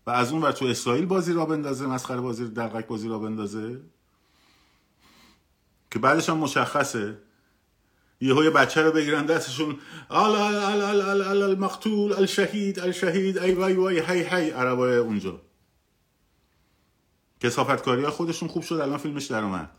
و 0.07 0.09
از 0.09 0.31
اون 0.31 0.41
ور 0.41 0.51
تو 0.51 0.65
اسرائیل 0.65 1.05
بازی 1.05 1.33
را 1.33 1.45
بندازه 1.45 1.85
مسخره 1.85 2.21
بازی 2.21 2.47
دقیق 2.47 2.87
بازی 2.87 3.07
را 3.07 3.19
بندازه. 3.19 3.81
که 5.91 5.99
بعدش 5.99 6.29
هم 6.29 6.37
مشخصه. 6.37 7.17
یهو 8.21 8.43
یه 8.43 8.49
بچه 8.49 8.81
رو 8.81 8.91
بگیرن 8.91 9.25
دستشون 9.25 9.79
آل 10.09 10.35
آل 10.35 10.55
آل 10.55 10.81
آل 10.81 11.01
آل 11.01 11.21
آل 11.21 11.41
المقتول 11.41 12.13
الشهید 12.13 12.79
الشهید 12.79 13.37
ای 13.37 13.53
وای 13.53 13.73
وای 13.73 13.99
هی 13.99 14.23
هی 14.23 14.49
عربای 14.49 14.97
اونجا. 14.97 15.41
کسافتکاری 17.39 18.03
ها 18.03 18.11
خودشون 18.11 18.47
خوب 18.49 18.63
شد 18.63 18.75
الان 18.75 18.97
فیلمش 18.97 19.25
در 19.25 19.43
اومد. 19.43 19.71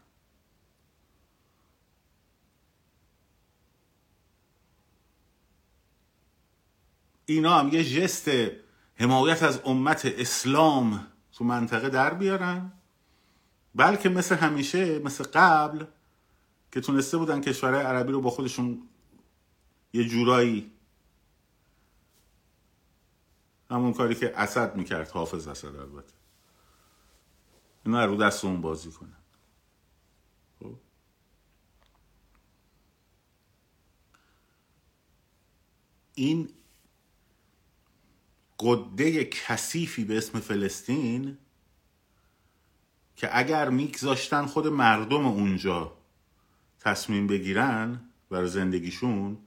اینا 7.26 7.58
هم 7.58 7.68
یه 7.68 7.84
جست 7.84 8.28
حمایت 8.98 9.42
از 9.42 9.61
امت 9.64 10.06
اسلام 10.06 11.06
تو 11.32 11.44
منطقه 11.44 11.88
در 11.88 12.14
بیارن. 12.14 12.72
بلکه 13.74 14.08
مثل 14.08 14.37
همیشه 14.37 14.98
مثل 14.98 15.24
قبل 15.24 15.84
که 16.72 16.80
تونسته 16.80 17.16
بودن 17.16 17.40
کشورهای 17.40 17.82
عربی 17.82 18.12
رو 18.12 18.20
با 18.20 18.30
خودشون 18.30 18.82
یه 19.92 20.04
جورایی 20.04 20.72
همون 23.70 23.92
کاری 23.92 24.14
که 24.14 24.40
اسد 24.40 24.76
می‌کرد 24.76 25.11
حافظ 25.11 25.48
اسد 25.48 25.76
البته. 25.76 26.12
اینا 27.87 28.04
رو 28.04 28.16
دست 28.16 28.44
اون 28.44 28.61
بازی 28.61 28.90
کنن. 28.90 29.16
خب. 30.61 30.74
این 36.14 36.58
قده 38.61 39.25
کثیفی 39.25 40.05
به 40.05 40.18
اسم 40.18 40.40
فلسطین 40.40 41.38
که 43.16 43.38
اگر 43.38 43.68
میگذاشتن 43.68 44.47
خود 44.47 44.66
مردم 44.66 45.27
اونجا 45.27 45.92
تصمیم 46.81 47.27
بگیرن 47.27 48.01
برای 48.31 48.49
زندگیشون 48.49 49.38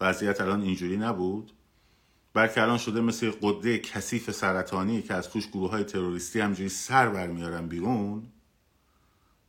وضعیت 0.00 0.40
الان 0.40 0.62
اینجوری 0.62 0.96
نبود. 0.96 1.52
بلکه 2.34 2.62
الان 2.62 2.78
شده 2.78 3.00
مثل 3.00 3.32
قده 3.42 3.78
کثیف 3.78 4.30
سرطانی 4.30 5.02
که 5.02 5.14
از 5.14 5.30
توش 5.30 5.48
گروه 5.48 5.70
های 5.70 5.84
تروریستی 5.84 6.40
همجوری 6.40 6.68
سر 6.68 7.08
برمیارن 7.08 7.66
بیرون. 7.66 8.26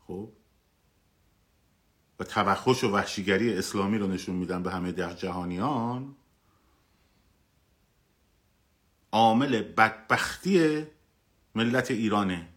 خب؟ 0.07 0.29
و 2.19 2.23
توخش 2.23 2.83
و 2.83 2.91
وحشیگری 2.91 3.53
اسلامی 3.53 3.97
رو 3.97 4.07
نشون 4.07 4.35
میدن 4.35 4.63
به 4.63 4.71
همه 4.71 4.91
در 4.91 5.13
جهانیان. 5.13 6.15
عامل 9.15 9.61
بدبختی 9.61 10.85
ملت 11.55 11.91
ایرانه. 11.91 12.47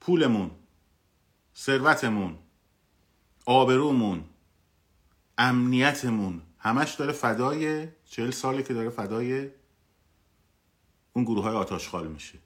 پولمون 0.00 0.50
ثروتمون 1.56 2.38
آبرومون 3.46 4.24
امنیتمون 5.38 6.42
همش 6.58 6.94
داره 6.94 7.12
فدای 7.12 7.88
چهل 8.04 8.30
ساله 8.30 8.62
که 8.62 8.74
داره 8.74 8.90
فدای 8.90 9.50
اون 11.12 11.24
گروه 11.24 11.44
های 11.44 11.54
آتاشخال 11.54 12.06
میشه 12.06 12.38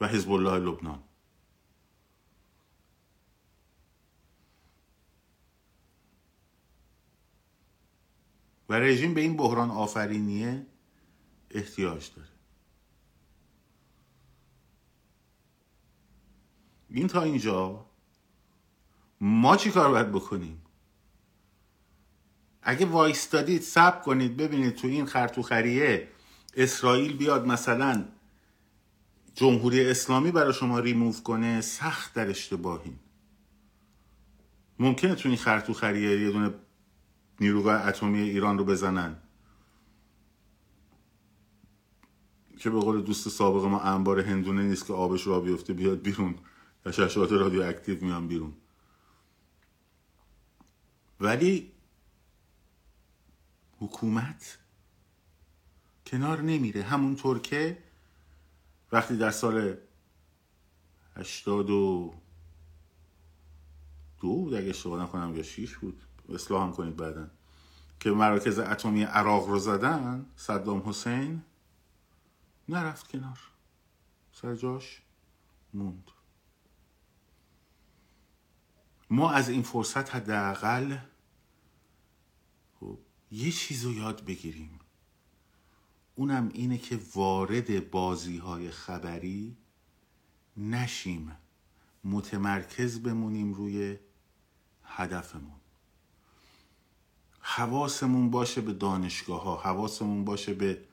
و 0.00 0.08
حزب 0.08 0.30
الله 0.32 0.58
لبنان. 0.58 1.02
و 8.72 8.74
رژیم 8.74 9.14
به 9.14 9.20
این 9.20 9.36
بحران 9.36 9.70
آفرینیه 9.70 10.66
احتیاج 11.50 12.10
داره. 12.16 12.28
این 16.90 17.06
تا 17.06 17.22
اینجا 17.22 17.86
ما 19.20 19.56
چی 19.56 19.70
کار 19.70 19.90
باید 19.90 20.12
بکنیم؟ 20.12 20.62
اگه 22.62 22.86
وایستادید 22.86 23.62
سب 23.62 24.02
کنید 24.02 24.36
ببینید 24.36 24.74
تو 24.74 24.88
این 24.88 25.06
خرطوخریه 25.06 26.08
اسرائیل 26.54 27.16
بیاد 27.16 27.46
مثلا 27.46 28.04
جمهوری 29.34 29.90
اسلامی 29.90 30.30
برای 30.30 30.52
شما 30.52 30.78
ریموو 30.78 31.22
کنه 31.22 31.60
سخت 31.60 32.14
در 32.14 32.28
اشتباهیم 32.28 33.00
ممکنه 34.78 35.14
تو 35.14 35.28
این 35.28 35.38
خرطوخریه 35.38 36.20
یه 36.20 36.30
دونه 36.30 36.54
نیروگاه 37.40 37.86
اتمی 37.86 38.20
ایران 38.20 38.58
رو 38.58 38.64
بزنن. 38.64 39.16
که 42.58 42.70
به 42.70 42.80
قول 42.80 43.02
دوست 43.02 43.28
سابق 43.28 43.64
ما 43.64 43.80
انبار 43.80 44.20
هندونه 44.20 44.62
نیست 44.62 44.86
که 44.86 44.92
آبش 44.92 45.26
را 45.26 45.40
بیفته 45.40 45.72
بیاد 45.72 46.02
بیرون. 46.02 46.34
تشعشعات 46.84 47.32
رادیواکتیو 47.32 48.04
میان 48.04 48.28
بیرون. 48.28 48.52
ولی 51.20 51.72
حکومت 53.78 54.58
کنار 56.06 56.40
نمیره. 56.40 56.82
همونطور 56.82 57.38
که 57.38 57.82
وقتی 58.92 59.16
در 59.16 59.30
سال 59.30 59.76
هشتاد 61.16 61.70
و 61.70 62.14
دو 64.20 64.28
بود 64.28 64.54
اگه 64.54 64.68
اشتباه 64.68 65.02
نکنم 65.02 65.36
یا 65.36 65.42
شیش 65.42 65.76
بود. 65.76 66.02
اصلاح 66.28 66.62
هم 66.62 66.72
کنید 66.72 66.96
بعدا. 66.96 67.30
که 68.00 68.10
مراکز 68.10 68.58
اتمی 68.58 69.02
عراق 69.02 69.48
رو 69.48 69.58
زدن 69.58 70.26
صدام 70.36 70.82
حسین 70.88 71.42
نرفت 72.68 73.08
کنار. 73.08 73.38
سر 74.32 74.54
جاش 74.54 75.02
موند. 75.74 76.10
ما 79.10 79.30
از 79.30 79.48
این 79.48 79.62
فرصت 79.62 80.14
حداقل 80.14 80.96
خب 82.80 82.98
یه 83.30 83.52
چیز 83.52 83.84
رو 83.84 83.92
یاد 83.92 84.24
بگیریم. 84.24 84.78
اونم 86.14 86.50
اینه 86.54 86.78
که 86.78 87.00
وارد 87.14 87.90
بازی 87.90 88.38
های 88.38 88.70
خبری 88.70 89.56
نشیم. 90.56 91.36
متمرکز 92.04 93.02
بمونیم 93.02 93.54
روی 93.54 93.98
هدفمون. 94.84 95.61
حواسمون 97.42 98.30
باشه 98.30 98.60
به 98.60 98.72
دانشگاه 98.72 99.42
ها 99.42 99.56
حواسمون 99.56 100.24
باشه 100.24 100.54
به 100.54 100.84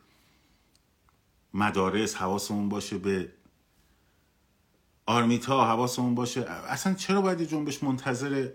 مدارس 1.53 2.15
حواسمون 2.15 2.69
باشه 2.69 2.97
به 2.97 3.33
آرمیتا 5.05 5.65
حواسمون 5.65 6.15
باشه. 6.15 6.41
اصلا 6.49 6.93
چرا 6.93 7.21
باید 7.21 7.41
جنبش 7.41 7.83
منتظر 7.83 8.49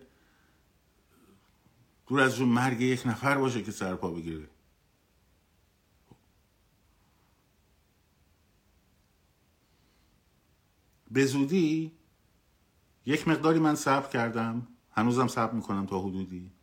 دور 2.07 2.21
از 2.21 2.37
جون 2.37 2.49
مرگ 2.49 2.81
یک 2.81 3.07
نفر 3.07 3.39
باشه 3.39 3.63
که 3.63 3.73
سرپا 3.73 4.11
بگیره؟ 4.11 4.49
به 11.11 11.27
زودی 11.27 11.93
یک 13.07 13.29
مقداری 13.29 13.59
من 13.59 13.75
صبر 13.75 14.09
کردم. 14.09 14.67
هنوزم 14.93 15.29
صبر 15.29 15.53
می‌کنم 15.53 15.87
تا 15.87 16.01
حدودی. 16.01 16.54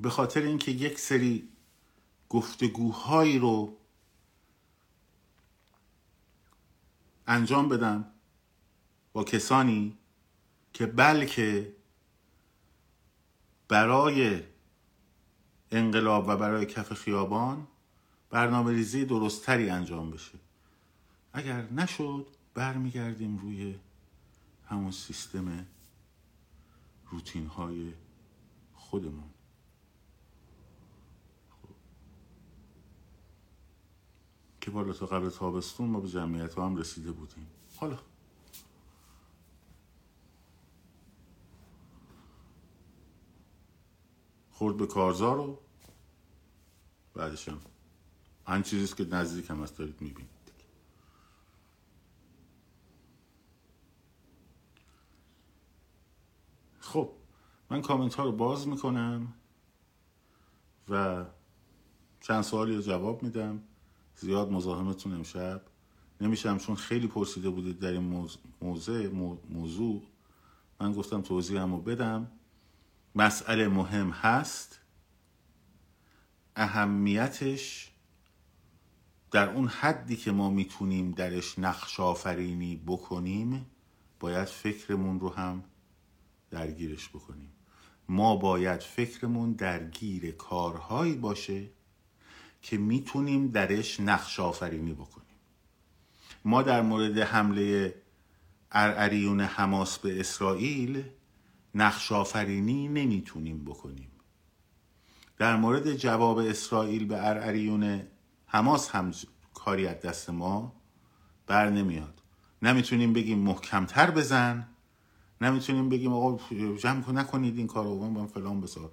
به 0.00 0.10
خاطر 0.10 0.42
اینکه 0.42 0.70
یک 0.70 0.98
سری 0.98 1.48
گفتگوهایی 2.28 3.38
رو 3.38 3.76
انجام 7.26 7.68
بدم 7.68 8.04
با 9.12 9.24
کسانی 9.24 9.98
که 10.72 10.86
بلکه 10.86 11.72
برای 13.68 14.42
انقلاب 15.70 16.28
و 16.28 16.36
برای 16.36 16.66
کف 16.66 16.92
خیابان 16.92 17.66
برنامه 18.30 18.72
ریزی 18.72 19.04
درستتری 19.04 19.70
انجام 19.70 20.10
بشه. 20.10 20.38
اگر 21.32 21.62
نشد 21.62 22.26
برمیگردیم 22.54 23.38
روی 23.38 23.74
همون 24.66 24.90
سیستم 24.90 25.66
روتین 27.10 27.46
های 27.46 27.92
خودمون. 28.74 29.30
که 34.64 34.70
بالا 34.70 34.92
تا 34.92 35.06
قبل 35.06 35.30
تابستون 35.30 35.90
ما 35.90 36.00
به 36.00 36.08
جمعیت 36.08 36.58
هم 36.58 36.76
رسیده 36.76 37.12
بودیم. 37.12 37.46
حالا. 37.76 37.98
خورد 44.50 44.76
به 44.76 44.86
کارزار 44.86 45.36
رو 45.36 45.58
بعدش 47.14 47.48
هم. 47.48 47.60
این 48.48 48.62
چیزیست 48.62 48.96
که 48.96 49.04
نزدیک 49.04 49.50
هم 49.50 49.62
هست 49.62 49.78
دارید 49.78 50.00
می‌بینید. 50.00 50.30
خب 56.80 57.10
من 57.70 57.82
کامنت 57.82 58.14
ها 58.14 58.24
رو 58.24 58.32
باز 58.32 58.68
می‌کنم 58.68 59.34
و 60.88 61.24
چند 62.20 62.42
سوالی 62.42 62.76
رو 62.76 62.82
جواب 62.82 63.22
میدم. 63.22 63.62
زیاد 64.16 64.52
مزاحمتون 64.52 65.12
امشب. 65.12 65.62
نمیشم 66.20 66.58
چون 66.58 66.76
خیلی 66.76 67.06
پرسیده 67.06 67.50
بودید 67.50 67.78
در 67.78 67.92
این 67.92 68.28
موضوع 68.60 69.08
موضوع. 69.50 70.02
من 70.80 70.92
گفتم 70.92 71.20
توضیح 71.20 71.60
رو 71.60 71.78
بدم. 71.78 72.30
مسئله 73.14 73.68
مهم 73.68 74.10
هست. 74.10 74.80
اهمیتش 76.56 77.90
در 79.30 79.48
اون 79.50 79.68
حدی 79.68 80.16
که 80.16 80.32
ما 80.32 80.50
می‌تونیم 80.50 81.10
درش 81.10 81.58
نقش 81.58 82.00
آفرینی 82.00 82.82
بکنیم 82.86 83.66
باید 84.20 84.48
فکرمون 84.48 85.20
رو 85.20 85.30
هم 85.30 85.64
درگیرش 86.50 87.08
بکنیم. 87.08 87.52
ما 88.08 88.36
باید 88.36 88.80
فکرمون 88.80 89.52
درگیر 89.52 90.30
کارهایی 90.30 91.14
باشه 91.14 91.70
که 92.64 92.78
می‌تونیم 92.78 93.48
درش 93.48 94.00
نقش 94.00 94.40
آفرینی 94.40 94.92
بکنیم. 94.92 95.36
ما 96.44 96.62
در 96.62 96.82
مورد 96.82 97.18
حمله 97.18 97.94
ارعریون 98.72 99.40
حماس 99.40 99.98
به 99.98 100.20
اسرائیل 100.20 101.04
نقش 101.74 102.12
آفرینی 102.12 102.88
نمی‌تونیم 102.88 103.64
بکنیم. 103.64 104.10
در 105.38 105.56
مورد 105.56 105.94
جواب 105.94 106.38
اسرائیل 106.38 107.06
به 107.06 107.28
ارعریون 107.28 108.02
حماس 108.46 108.90
هم 108.90 109.12
کاری 109.54 109.86
از 109.86 110.00
دست 110.00 110.30
ما 110.30 110.72
بر 111.46 111.70
نمیاد. 111.70 112.22
نمی‌تونیم 112.62 113.12
بگیم 113.12 113.38
محکمتر 113.38 114.10
بزن. 114.10 114.68
نمی‌تونیم 115.40 115.88
بگیم 115.88 116.12
آقا 116.12 116.54
جمع 116.76 117.10
نکنید 117.10 117.58
این 117.58 117.66
کار 117.66 117.84
رو 117.84 118.26
فلان 118.26 118.60
بسار 118.60 118.90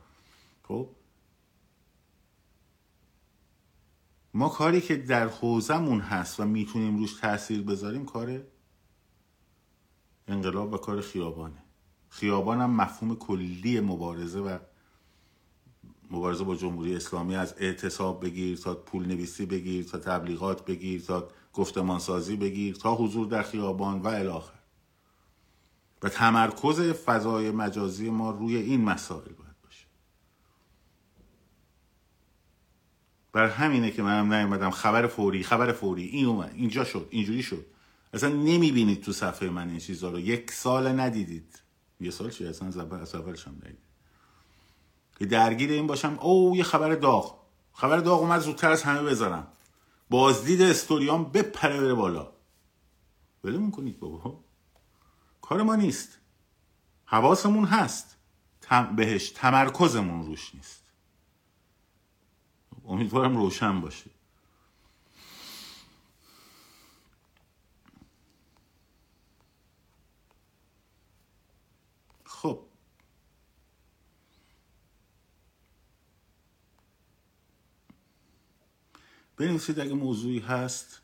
خب؟ 0.64 0.90
ما 4.42 4.50
کاری 4.50 4.82
که 4.82 4.98
در 4.98 5.28
حوزمون 5.28 6.00
هست 6.00 6.40
و 6.40 6.46
می‌تونیم 6.46 6.98
روش 6.98 7.14
تاثیر 7.14 7.62
بذاریم 7.62 8.06
کار 8.06 8.42
انقلاب 10.28 10.74
و 10.74 10.78
کار 10.78 11.02
خیابانه. 11.02 11.64
خیابان 12.10 12.62
هم 12.62 12.76
مفهوم 12.76 13.16
کلی 13.16 13.80
مبارزه 13.80 14.40
و 14.40 14.58
مبارزه 16.12 16.44
با 16.44 16.56
جمهوری 16.56 16.96
اسلامی 16.96 17.36
از 17.36 17.54
اعتصاب 17.58 18.26
بگیر 18.26 18.58
تا 18.58 18.76
پول 18.76 19.06
نویسی 19.06 19.46
بگیر 19.46 19.84
تا 19.86 19.98
تبلیغات 19.98 20.66
بگیر 20.66 21.02
تا 21.02 21.28
گفتمانسازی 21.54 22.36
بگیر 22.36 22.76
تا 22.76 22.96
حضور 22.96 23.28
در 23.28 23.44
خیابان 23.44 24.02
و 24.02 24.08
الاخر 24.08 24.60
و 26.04 26.10
تمرکز 26.10 26.80
فضای 26.82 27.52
مجازی 27.52 28.10
ما 28.10 28.32
روی 28.32 28.56
این 28.56 28.84
مسائل 28.84 29.34
باید 29.34 29.56
باشه 29.64 29.88
بر 33.34 33.50
همینه 33.50 33.92
که 33.92 34.04
منم 34.04 34.34
نیومدم. 34.34 34.70
خبر 34.70 35.08
فوری 35.08 35.44
خبر 35.44 35.72
فوری. 35.72 36.06
این 36.06 36.26
اومد. 36.26 36.52
اینجا 36.56 36.84
شد. 36.84 37.08
اینجوری 37.10 37.44
شد. 37.44 37.66
اصلا 38.14 38.30
نمی‌بینید 38.30 39.04
تو 39.04 39.14
صفحه 39.14 39.50
من 39.50 39.70
این 39.70 39.80
چیزا 39.80 40.10
رو. 40.10 40.20
یک 40.20 40.52
سال 40.52 41.00
ندیدید. 41.00 41.60
یه 42.00 42.12
سال 42.12 42.30
چی؟ 42.30 42.46
اصلا 42.46 42.68
از 42.68 42.78
اولش 43.16 43.48
هم 43.48 43.62
که 45.20 45.26
درگیر 45.26 45.72
این 45.72 45.88
باشم. 45.88 46.18
او 46.22 46.56
یه 46.56 46.64
خبر 46.64 46.96
داغ. 46.96 47.40
خبر 47.74 47.98
داغ 47.98 48.22
اومد 48.22 48.42
زودتر 48.42 48.72
از 48.72 48.84
همه 48.84 49.04
بذارم. 49.04 49.48
بازدید 50.10 50.62
استوریان 50.62 51.24
بپره 51.24 51.82
بره 51.82 51.94
بالا. 51.94 52.32
ولمون 53.44 53.72
کنید 53.72 54.00
بابا. 54.00 54.44
کار 55.42 55.62
ما 55.62 55.76
نیست. 55.76 56.18
حواسمون 57.06 57.66
هست. 57.66 58.18
بهش 58.96 59.30
تمرکزمون 59.30 60.26
روش 60.26 60.56
نیست. 60.56 60.81
امیدوارم 62.92 63.38
روشن 63.38 63.82
باشه. 63.82 64.10
خب. 72.26 72.66
بنویسید 79.38 79.80
اگه 79.80 79.94
موضوعی 79.94 80.40
هست. 80.40 81.02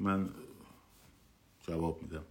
من 0.00 0.41
جواب 1.72 2.02
میدم. 2.02 2.24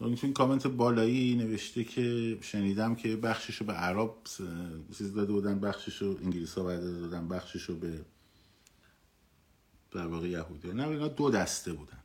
این 0.00 0.32
کامنت 0.32 0.66
بالایی 0.66 1.34
نوشته 1.34 1.84
که 1.84 2.38
شنیدم 2.40 2.94
که 2.94 3.16
بخششو 3.16 3.64
به 3.64 3.72
عرب 3.72 4.14
چیز 4.98 5.14
داده 5.14 5.32
بودن 5.32 5.60
بخششو 5.60 6.18
انگلیس 6.22 6.58
ها 6.58 6.76
دادن 6.76 7.28
بخششو 7.28 7.78
به 7.78 8.04
در 9.90 10.06
واقع 10.06 10.28
یهودی. 10.28 10.72
نه 10.72 10.88
اینا 10.88 11.08
دو 11.08 11.30
دسته 11.30 11.72
بودن. 11.72 11.98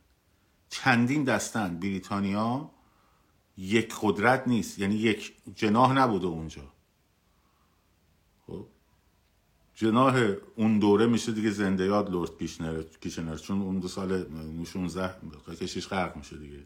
چندین 0.70 1.24
دستن. 1.24 1.80
بریتانیا 1.80 2.70
یک 3.56 3.94
قدرت 4.02 4.48
نیست. 4.48 4.78
یعنی 4.78 4.94
یک 4.94 5.34
جناح 5.54 5.92
نبوده 5.92 6.26
اونجا. 6.26 6.72
خب؟ 8.46 8.66
جناح 9.82 10.34
اون 10.56 10.78
دوره 10.78 11.06
میشه 11.06 11.32
دیگه 11.32 11.50
زنده 11.50 11.84
یاد 11.84 12.10
لورد 12.10 12.38
کیشنر 12.38 12.82
کیشنر 12.82 13.36
چون 13.36 13.62
اون 13.62 13.78
دو 13.78 13.88
سال 13.88 14.26
16 14.64 15.14
کشیش 15.60 15.88
غرق 15.88 16.16
میشه 16.16 16.36
دیگه. 16.36 16.58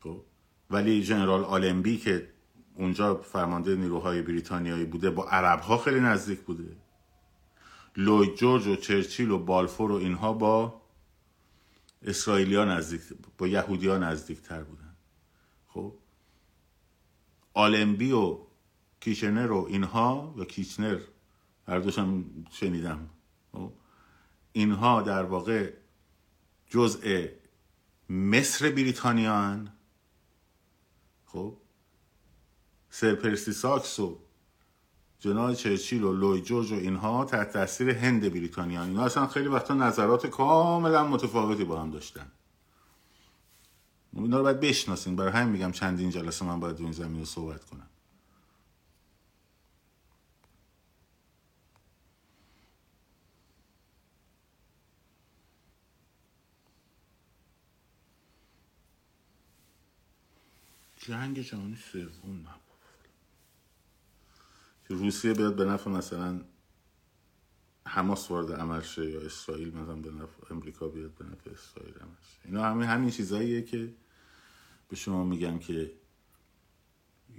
خب؟ 0.00 0.22
ولی 0.70 1.02
جنرال 1.02 1.44
آلمبی 1.44 1.96
که 1.96 2.28
اونجا 2.74 3.14
فرمانده 3.14 3.76
نیروهای 3.76 4.22
بریتانیایی 4.22 4.84
بوده 4.84 5.10
با 5.10 5.28
عرب 5.28 5.60
ها 5.60 5.78
خیلی 5.78 6.00
نزدیک 6.00 6.40
بوده. 6.40 6.76
لوید 7.96 8.34
جورج 8.34 8.66
و 8.66 8.76
چرچیل 8.76 9.30
و 9.30 9.38
بالفور 9.38 9.92
و 9.92 9.94
اینها 9.94 10.32
با 10.32 10.80
اسرائیلیا 12.02 12.64
نزدیک 12.64 13.00
با 13.38 13.48
یهودیا 13.48 13.98
نزدیک 13.98 14.40
تر 14.40 14.62
بودن. 14.62 14.94
خب؟ 15.68 15.92
آلمبی 17.54 18.12
و 18.12 18.38
کیشنر 19.00 19.52
و 19.52 19.66
اینها 19.68 20.34
و 20.38 20.44
کیچنر 20.44 20.98
هر 21.70 21.78
دوشم 21.78 22.24
شنیدم. 22.50 23.10
خب؟ 23.52 23.72
اینها 24.52 25.02
در 25.02 25.22
واقع 25.22 25.72
جزء 26.66 27.26
مصر 28.08 28.70
بریتانیان. 28.70 29.72
خب. 31.26 31.56
سر 32.90 33.14
پرسی 33.14 33.52
ساکس 33.52 34.00
و 34.00 34.18
جناب 35.18 35.54
چرچیل 35.54 36.02
و 36.04 36.12
لوی 36.12 36.40
جورج 36.40 36.72
و 36.72 36.74
اینها 36.74 37.24
تحت 37.24 37.52
تاثیر 37.52 37.90
هند 37.90 38.32
بریتانیان. 38.32 38.88
اینا 38.88 39.04
اصلا 39.04 39.26
خیلی 39.26 39.48
وقتا 39.48 39.74
نظرات 39.74 40.26
کاملا 40.26 41.06
متفاوتی 41.08 41.64
با 41.64 41.82
هم 41.82 41.90
داشتن. 41.90 42.32
اینا 44.12 44.36
رو 44.36 44.42
باید 44.42 44.60
بشناسین. 44.60 45.16
برای 45.16 45.32
همین 45.32 45.52
میگم 45.52 45.72
چندین 45.72 46.10
جلسه 46.10 46.44
من 46.44 46.60
باید 46.60 46.80
این 46.80 46.92
زمین 46.92 47.18
رو 47.18 47.24
صحبت 47.24 47.64
کنم. 47.64 47.89
جنگ 61.10 61.40
جهانی 61.40 61.76
سوم 61.92 62.36
نه 62.36 62.54
که 64.88 64.94
روسیه 64.94 65.34
بیاد 65.34 65.56
به 65.56 65.64
نفع 65.64 65.90
مثلا 65.90 66.40
حماس 67.86 68.30
وارد 68.30 68.52
عمل 68.52 68.80
شه 68.80 69.10
یا 69.10 69.20
اسرائیل 69.20 69.68
مثلا 69.68 69.94
به 69.94 70.10
نفع 70.10 70.54
امریکا 70.54 70.88
بیاد 70.88 71.14
به 71.14 71.24
نفع 71.24 71.50
اسرائیل 71.50 71.94
عمل 71.94 72.20
شه. 72.22 72.48
اینا 72.48 72.64
همین 72.64 72.88
همین 72.88 73.10
چیزاییه 73.10 73.62
که 73.62 73.94
به 74.88 74.96
شما 74.96 75.24
میگم 75.24 75.58
که 75.58 75.92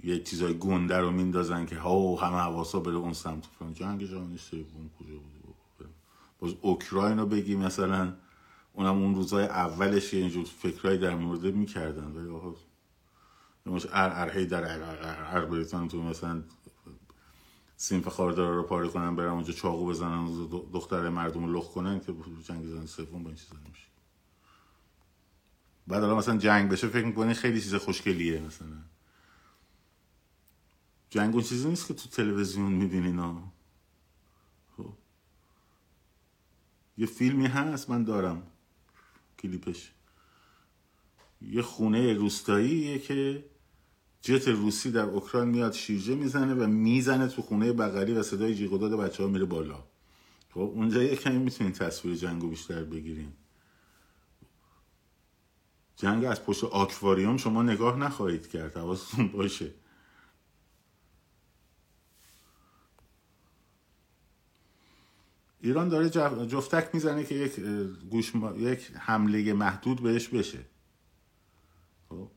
یه 0.04 0.22
چیزای 0.22 0.58
گنده 0.58 0.98
رو 0.98 1.10
میندازن 1.10 1.66
که 1.66 1.76
ها 1.76 2.16
همه 2.16 2.36
حواسا 2.36 2.80
بره 2.80 2.94
اون 2.94 3.12
سمت 3.12 3.46
فران 3.46 3.74
جنگ 3.74 4.04
جهانی 4.04 4.38
سوم 4.38 4.90
کجا 4.98 5.14
بود؟ 5.14 5.54
باز 6.38 6.54
اوکراین 6.60 7.18
رو 7.18 7.26
بگی 7.26 7.56
مثلا. 7.56 8.16
اونم 8.72 9.02
اون 9.02 9.14
روزای 9.14 9.44
اولش 9.44 10.14
یه 10.14 10.20
اینجور 10.20 10.44
فکرهایی 10.44 10.98
در 10.98 11.14
مورد 11.14 11.44
می‌کردن. 11.44 12.04
ولی 12.04 12.28
مش 13.66 13.86
ار 13.86 14.10
ار 14.10 14.30
هی 14.38 14.46
در 14.46 14.72
ار 14.72 14.82
ار 14.82 15.24
ار 15.24 15.46
بریتان 15.46 15.88
تو 15.88 16.02
مثلا 16.02 16.42
سینف 17.76 18.08
خاردار 18.08 18.54
رو 18.54 18.62
پاره 18.62 18.88
کنن 18.88 19.16
برن 19.16 19.28
اونجا 19.28 19.52
چاقو 19.52 19.86
بزنن 19.86 20.24
دختر 20.72 21.08
مردم 21.08 21.44
رو 21.44 21.52
لخ 21.52 21.68
کنن 21.68 22.00
که 22.00 22.14
جنگ 22.44 22.66
زن 22.66 22.86
سوم 22.86 23.22
با 23.22 23.28
این 23.28 23.38
چیزا 23.38 23.56
نمیشه. 23.66 23.86
بعد 25.86 26.02
حالا 26.02 26.16
مثلا 26.16 26.36
جنگ 26.36 26.70
بشه 26.70 26.88
فکر 26.88 27.06
می‌کنی 27.06 27.34
خیلی 27.34 27.60
چیز 27.60 27.74
خوشگلیه 27.74 28.40
مثلا. 28.40 28.76
جنگ 31.10 31.34
اون 31.34 31.42
چیزی 31.42 31.68
نیست 31.68 31.88
که 31.88 31.94
تو 31.94 32.08
تلویزیون 32.08 32.72
می‌بینین 32.72 33.18
ها 33.18 33.52
خب. 34.76 34.92
یه 36.98 37.06
فیلمی 37.06 37.46
هست 37.46 37.90
من 37.90 38.04
دارم. 38.04 38.42
کلیپش. 39.38 39.92
یه 41.42 41.62
خونه 41.62 42.12
روستاییه 42.12 42.98
که 42.98 43.44
جت 44.22 44.48
روسی 44.48 44.90
در 44.90 45.04
اوکراین 45.04 45.48
میاد 45.48 45.72
شیرجه 45.72 46.14
می‌زنه 46.14 46.54
و 46.54 46.66
می‌زنه 46.66 47.28
تو 47.28 47.42
خونه 47.42 47.72
بغلی 47.72 48.12
و 48.12 48.22
صدای 48.22 48.54
جیغ 48.54 48.80
داد 48.80 49.00
بچه 49.00 49.22
ها 49.22 49.28
میره 49.28 49.44
بالا. 49.44 49.84
خب 50.50 50.60
اونجا 50.60 51.02
یه 51.02 51.16
کمی 51.16 51.38
می‌تونین 51.38 51.72
تصویر 51.72 52.14
جنگو 52.14 52.48
بیشتر 52.48 52.84
بگیرین. 52.84 53.32
جنگ 55.96 56.24
از 56.24 56.44
پشت 56.44 56.64
آکواریوم 56.64 57.36
شما 57.36 57.62
نگاه 57.62 57.96
نخواهید 57.96 58.48
کرد 58.48 58.76
حواستون 58.76 59.28
باشه. 59.28 59.74
ایران 65.60 65.88
داره 65.88 66.10
جفتک 66.46 66.94
می‌زنه 66.94 67.24
که 67.24 67.34
یک 67.34 67.60
گوش 68.10 68.32
یک 68.56 68.90
حمله 68.94 69.52
محدود 69.52 70.02
بهش 70.02 70.28
بشه. 70.28 70.58
خب؟ 72.08 72.30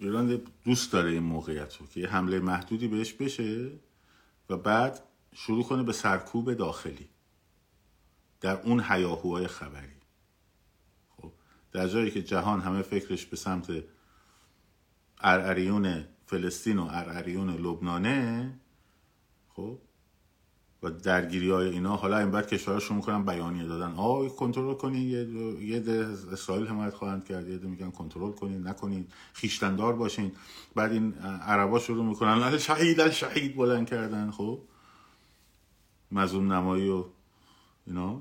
ایران 0.00 0.42
دوست 0.64 0.92
داره 0.92 1.10
این 1.10 1.22
موقعیت 1.22 1.76
رو 1.76 1.86
که 1.86 2.00
یه 2.00 2.08
حمله 2.08 2.38
محدودی 2.38 2.88
بهش 2.88 3.12
بشه 3.12 3.70
و 4.50 4.56
بعد 4.56 5.02
شروع 5.34 5.64
کنه 5.64 5.82
به 5.82 5.92
سرکوب 5.92 6.54
داخلی 6.54 7.08
در 8.40 8.60
اون 8.60 8.80
حیاهوهای 8.80 9.46
خبری. 9.46 10.00
خب 11.16 11.32
در 11.72 11.88
جایی 11.88 12.10
که 12.10 12.22
جهان 12.22 12.60
همه 12.60 12.82
فکرش 12.82 13.26
به 13.26 13.36
سمت 13.36 13.84
ارعریون 15.20 16.04
فلسطین 16.26 16.78
و 16.78 16.88
ارعریون 16.90 17.50
لبنانه 17.50 18.52
خب 19.48 19.78
و 20.82 20.90
درگیری 20.90 21.50
های 21.50 21.68
اینا. 21.68 21.96
حالا 21.96 22.18
این 22.18 22.30
بعد 22.30 22.46
کشورها 22.46 22.94
می‌کنن 22.94 23.24
بیانیه 23.24 23.66
دادن. 23.66 23.92
آه 23.94 24.28
کنترل 24.28 24.74
کنین. 24.74 25.08
یه 25.08 25.28
یه 25.64 26.06
اسرائیل 26.32 26.66
حمایت 26.66 26.94
خواهند 26.94 27.24
کرد. 27.24 27.48
یه 27.48 27.58
ده 27.58 27.66
میگن 27.66 27.90
کنترل 27.90 28.32
کنین. 28.32 28.66
نکنین. 28.66 29.06
خیشتندار 29.32 29.92
باشین. 29.92 30.32
بعد 30.74 30.92
این 30.92 31.14
عربا 31.18 31.78
شروع 31.78 32.04
می‌کنن. 32.04 32.58
شهید 32.58 33.10
شهید 33.10 33.56
بلند 33.56 33.88
کردن. 33.88 34.30
خب؟ 34.30 34.60
مظلوم 36.12 36.52
نمایی 36.52 36.88
و 36.88 37.04
اینا. 37.86 38.20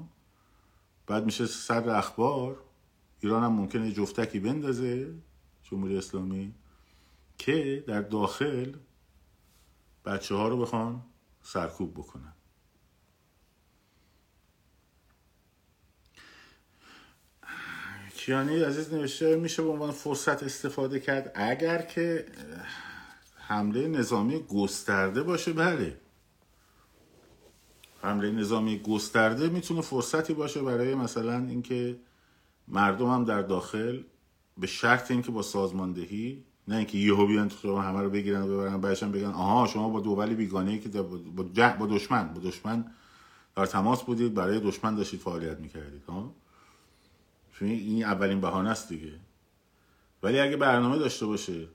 بعد 1.08 1.26
میشه 1.26 1.46
سر 1.46 1.90
اخبار. 1.90 2.58
ایران 3.20 3.44
هم 3.44 3.54
ممکنه 3.54 3.92
جفتکی 3.92 4.40
بندازه. 4.40 5.14
جمهوری 5.64 5.98
اسلامی. 5.98 6.54
که 7.38 7.84
در 7.88 8.02
داخل 8.02 8.74
بچه 10.06 10.36
ها 10.36 10.48
رو 10.48 10.58
بخوان 10.58 11.02
سرکوب 11.42 11.94
بکنن. 11.94 12.34
کیانی 18.20 18.60
عزیز 18.64 18.94
نوشته 18.94 19.36
میشه 19.36 19.64
به 19.64 19.70
عنوان 19.70 19.92
فرصت 19.92 20.44
استفاده 20.44 21.00
کرد 21.00 21.32
اگر 21.36 21.82
که 21.82 22.26
حمله 23.36 23.88
نظامی 23.88 24.40
گسترده 24.40 25.24
باشه؟ 25.24 25.54
بله. 25.54 25.98
حمله 28.02 28.32
نظامی 28.32 28.80
گسترده 28.80 29.50
می‌تونه 29.50 29.82
فرصتی 29.82 30.34
باشه 30.34 30.62
برای 30.62 30.96
مثلا 30.96 31.38
اینکه 31.38 32.00
مردم 32.68 33.10
هم 33.10 33.24
در 33.24 33.42
داخل 33.42 34.04
به 34.58 34.68
شرط 34.68 35.12
اینکه 35.12 35.32
با 35.32 35.42
سازماندهی 35.42 36.44
نه 36.68 36.76
اینکه 36.76 36.98
یهو 36.98 37.28
بیان 37.28 37.50
تو 37.50 37.78
همه 37.78 38.02
رو 38.02 38.10
بگیرن 38.10 38.42
و 38.42 38.48
ببرن 38.48 38.82
بعدش 38.82 39.04
بگن 39.04 39.32
آها 39.32 39.68
شما 39.68 39.90
با 39.90 40.00
دولی 40.00 40.36
بیگانه 40.36 40.80
که 40.80 40.90
با, 40.90 41.44
با 41.80 41.86
دشمن 41.86 42.34
با 42.34 42.42
دشمن 42.42 42.86
در 43.56 43.66
تماس 43.66 44.04
بودید 44.04 44.34
برای 44.34 44.60
دشمن 44.60 44.96
داشتید 44.96 45.20
فعالیت 45.20 45.60
می‌کردید. 45.60 46.04
ها 46.08 46.36
چون 47.60 47.68
این 47.68 48.04
اولین 48.04 48.42
بهانه 48.42 48.70
است 48.70 48.90
دیگه. 48.90 49.14
ولی 50.24 50.40
اگه 50.40 50.58
برنامه 50.58 50.98
داشته 50.98 51.26
باشه 51.26 51.68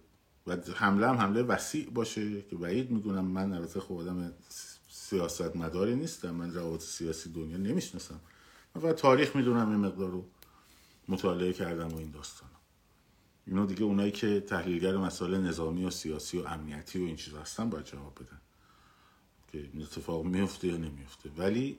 و 0.47 0.57
حمله 0.77 1.09
هم 1.09 1.17
حمله 1.17 1.43
وسیع 1.43 1.91
باشه 1.91 2.43
که 2.43 2.57
بعید 2.57 2.91
می‌دونم 2.91 3.25
من 3.25 3.53
البته 3.53 3.81
خب 3.81 3.95
آدم 3.95 4.33
سیاست 4.89 5.57
مداری 5.57 5.97
نیستم 5.97 6.31
من 6.31 6.55
روابط 6.55 6.83
سیاسی 6.83 7.33
دنیا 7.33 7.57
نمی‌شناسم. 7.57 8.21
من 8.75 8.83
فقط 8.83 8.95
تاریخ 8.95 9.37
می‌دونم 9.37 9.71
این 9.71 9.81
مقدار 9.81 10.11
رو 10.11 10.25
مطالعه 11.09 11.53
کردم 11.53 11.89
و 11.89 11.97
این 11.97 12.11
داستان. 12.11 12.49
اینا 13.47 13.67
دیگه 13.67 13.83
اونایی 13.83 14.11
که 14.11 14.41
تحلیلگر 14.41 14.97
مسائل 14.97 15.41
نظامی 15.41 15.85
و 15.85 15.91
سیاسی 15.91 16.39
و 16.39 16.47
امنیتی 16.47 16.99
و 16.99 17.07
این 17.07 17.17
چیز 17.17 17.35
هستن 17.35 17.71
باید 17.71 17.85
جواب 17.85 18.15
بدن 18.15 18.41
که 19.53 19.59
این 19.73 19.83
اتفاق 19.83 20.25
میفته 20.25 20.69
یا 20.69 20.77
نمیفته 20.77 21.31
ولی 21.37 21.79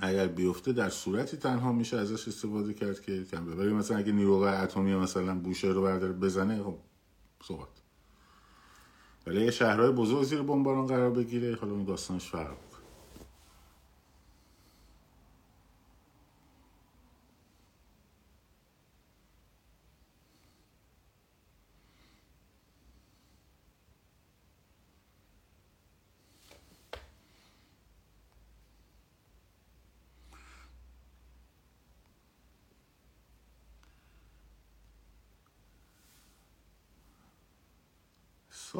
اگر 0.00 0.26
بیفته 0.26 0.72
در 0.72 0.88
صورتی 0.88 1.36
تنها 1.36 1.72
میشه 1.72 1.96
ازش 1.96 2.28
استفاده 2.28 2.74
کرد 2.74 3.00
که 3.00 3.24
کم 3.24 3.58
ولی 3.58 3.72
مثلا 3.72 3.96
اگه 3.96 4.12
نیروهای 4.12 4.56
اتمی 4.56 4.94
مثلا 4.94 5.34
بوشه 5.34 5.68
رو 5.68 5.82
برداره 5.82 6.12
بزنه 6.12 6.62
خب 6.62 6.78
صحبت. 7.42 7.68
ولی 9.26 9.42
اگه 9.42 9.50
شهرهای 9.50 9.92
بزرگ 9.92 10.22
زیر 10.22 10.42
بمباران 10.42 10.86
قرار 10.86 11.10
بگیره 11.10 11.56
حالا 11.56 11.72
اون 11.72 11.84
داستانش 11.84 12.30
فرق 12.30 12.56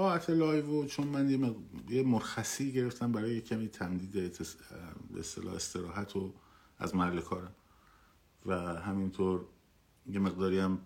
ساعت 0.02 0.30
live 0.30 0.86
چون 0.86 1.06
من 1.08 1.54
یه, 1.88 2.02
مرخصی 2.02 2.72
گرفتم 2.72 3.12
برای 3.12 3.40
کمی 3.40 3.68
تمدید 3.68 4.10
به 5.12 5.20
اصطلاح 5.20 5.54
استراحت 5.54 6.16
و 6.16 6.32
از 6.78 6.94
محل 6.94 7.20
کارم. 7.20 7.54
و 8.46 8.56
همینطور 8.58 9.44
یه 10.06 10.18
مقداری 10.18 10.58
هم 10.58 10.80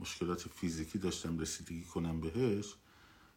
مشکلات 0.00 0.40
فیزیکی 0.40 0.98
داشتم 0.98 1.38
رسیدگی 1.38 1.84
کنم 1.84 2.20
بهش. 2.20 2.74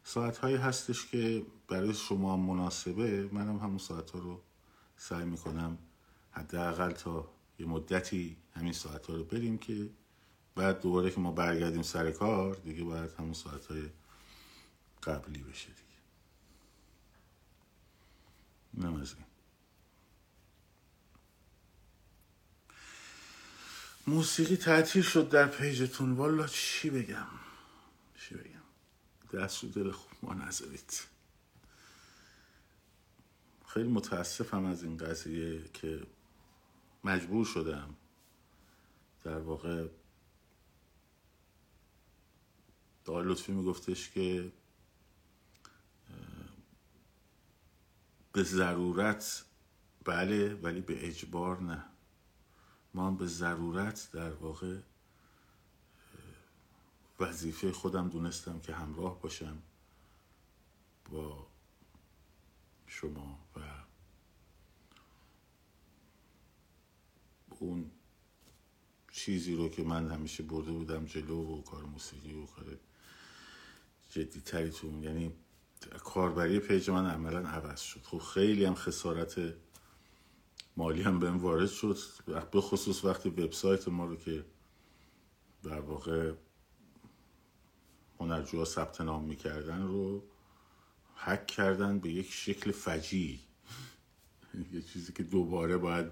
ساعت 0.04 0.38
هایی 0.38 0.56
هستش 0.56 1.06
که 1.06 1.46
برای 1.68 1.94
شما 1.94 2.36
مناسبه. 2.36 3.28
منم 3.32 3.56
همون 3.56 3.78
ساعت 3.78 4.10
ها 4.10 4.18
رو 4.18 4.40
سعی 4.96 5.24
می‌کنم 5.24 5.78
حداقل 6.30 6.90
تا 6.90 7.30
یه 7.58 7.66
مدتی 7.66 8.36
همین 8.54 8.72
ساعت 8.72 9.06
ها 9.06 9.16
رو 9.16 9.24
بریم 9.24 9.58
که 9.58 9.90
بعد 10.54 10.80
دوباره 10.80 11.10
که 11.10 11.20
ما 11.20 11.32
برگردیم 11.32 11.82
سر 11.82 12.10
کار 12.10 12.54
دیگه 12.54 12.84
باید 12.84 13.10
همون 13.18 13.32
ساعت 13.32 13.66
های 13.66 13.82
قبلی 15.02 15.42
بشه 15.42 15.68
دیگه. 15.68 15.82
اینم 18.74 19.06
موسیقی 24.06 24.56
تعطیل 24.56 25.02
شد 25.02 25.28
در 25.28 25.46
پیجتون. 25.46 26.12
والا 26.12 26.46
چی 26.46 26.90
بگم؟ 26.90 27.26
چی 28.18 28.34
بگم؟ 28.34 28.62
دست 29.32 29.64
رو 29.64 29.70
دل 29.70 29.90
خوب 29.90 30.12
ما 30.22 30.34
نذارید. 30.34 31.00
خیلی 33.66 33.88
متاسفم 33.88 34.64
از 34.64 34.82
این 34.82 34.96
قضیه 34.96 35.62
که 35.74 36.06
مجبور 37.04 37.46
شدم 37.46 37.94
در 39.24 39.38
واقع 39.38 39.88
دار 43.04 43.24
لطفی 43.24 43.52
میگفتش 43.52 44.10
که 44.10 44.52
به 48.32 48.42
ضرورت 48.42 49.44
بله 50.04 50.54
ولی 50.54 50.80
به 50.80 51.08
اجبار 51.08 51.60
نه. 51.60 51.84
ما 52.94 53.06
هم 53.06 53.16
به 53.16 53.26
ضرورت 53.26 54.08
در 54.12 54.30
واقع 54.30 54.78
وظیفه 57.20 57.72
خودم 57.72 58.08
دونستم 58.08 58.60
که 58.60 58.74
همراه 58.74 59.20
باشم 59.22 59.62
با 61.10 61.46
شما 62.86 63.38
و 63.56 63.60
اون 67.60 67.90
چیزی 69.12 69.54
رو 69.54 69.68
که 69.68 69.82
من 69.82 70.10
همیشه 70.10 70.42
برده 70.42 70.72
بودم 70.72 71.04
جلو 71.04 71.58
و 71.58 71.62
کار 71.62 71.82
موسیقی 71.82 72.32
و 72.32 72.46
کار 72.46 72.78
جدی 74.10 74.40
تری 74.40 74.70
تو 74.70 75.02
یعنی 75.02 75.32
کاربری 75.88 76.58
پیج 76.58 76.90
من 76.90 77.10
عملا 77.10 77.48
عوض 77.48 77.80
شد. 77.80 78.00
خب 78.02 78.18
خیلی 78.18 78.64
هم 78.64 78.74
خسارت 78.74 79.54
مالی 80.76 81.02
هم 81.02 81.18
بهم 81.18 81.38
وارد 81.38 81.68
شد. 81.68 81.96
به 82.52 82.60
خصوص 82.60 83.04
وقتی 83.04 83.28
وبسایت 83.28 83.88
ما 83.88 84.06
رو 84.06 84.16
که 84.16 84.44
در 85.62 85.80
واقع 85.80 86.32
هنرجوها 88.20 88.64
ثبت 88.64 89.00
نام 89.00 89.24
می‌کردن 89.24 89.82
رو 89.82 90.22
حک 91.14 91.46
کردن 91.46 91.98
به 91.98 92.08
یک 92.08 92.32
شکل 92.32 92.72
فجی 92.72 93.40
یه 94.72 94.82
چیزی 94.82 95.12
که 95.12 95.22
دوباره 95.22 95.76
باید 95.76 96.06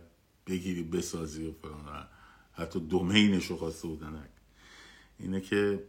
بگیری 0.47 0.83
بسازی 0.83 1.47
و 1.47 1.53
فلان. 1.53 2.09
حتی 2.53 2.81
دومینش 2.81 3.47
رو 3.47 3.57
خواسته 3.57 3.89
بودن 3.89 4.29
اینه 5.19 5.41
که 5.41 5.89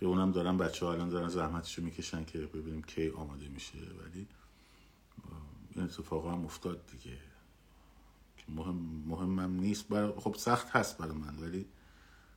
که 0.00 0.06
اونم 0.06 0.32
دارن 0.32 0.56
بچه 0.56 0.86
ها 0.86 0.92
الان 0.92 1.08
دارن 1.08 1.28
زحمتشو 1.28 1.82
می‌کشن 1.82 2.24
که 2.24 2.38
ببینیم 2.38 2.82
کی 2.82 3.10
آماده 3.10 3.48
میشه. 3.48 3.78
ولی 3.78 4.26
این 5.70 5.84
اتفاق 5.84 6.26
هم 6.26 6.44
افتاد 6.44 6.86
دیگه. 6.86 7.18
که 8.36 8.44
مهم 8.48 8.76
مهمم 9.06 9.60
نیست. 9.60 9.88
برای 9.88 10.12
خب 10.16 10.34
سخت 10.34 10.68
هست 10.68 10.98
برای 10.98 11.12
من 11.12 11.38
ولی 11.38 11.66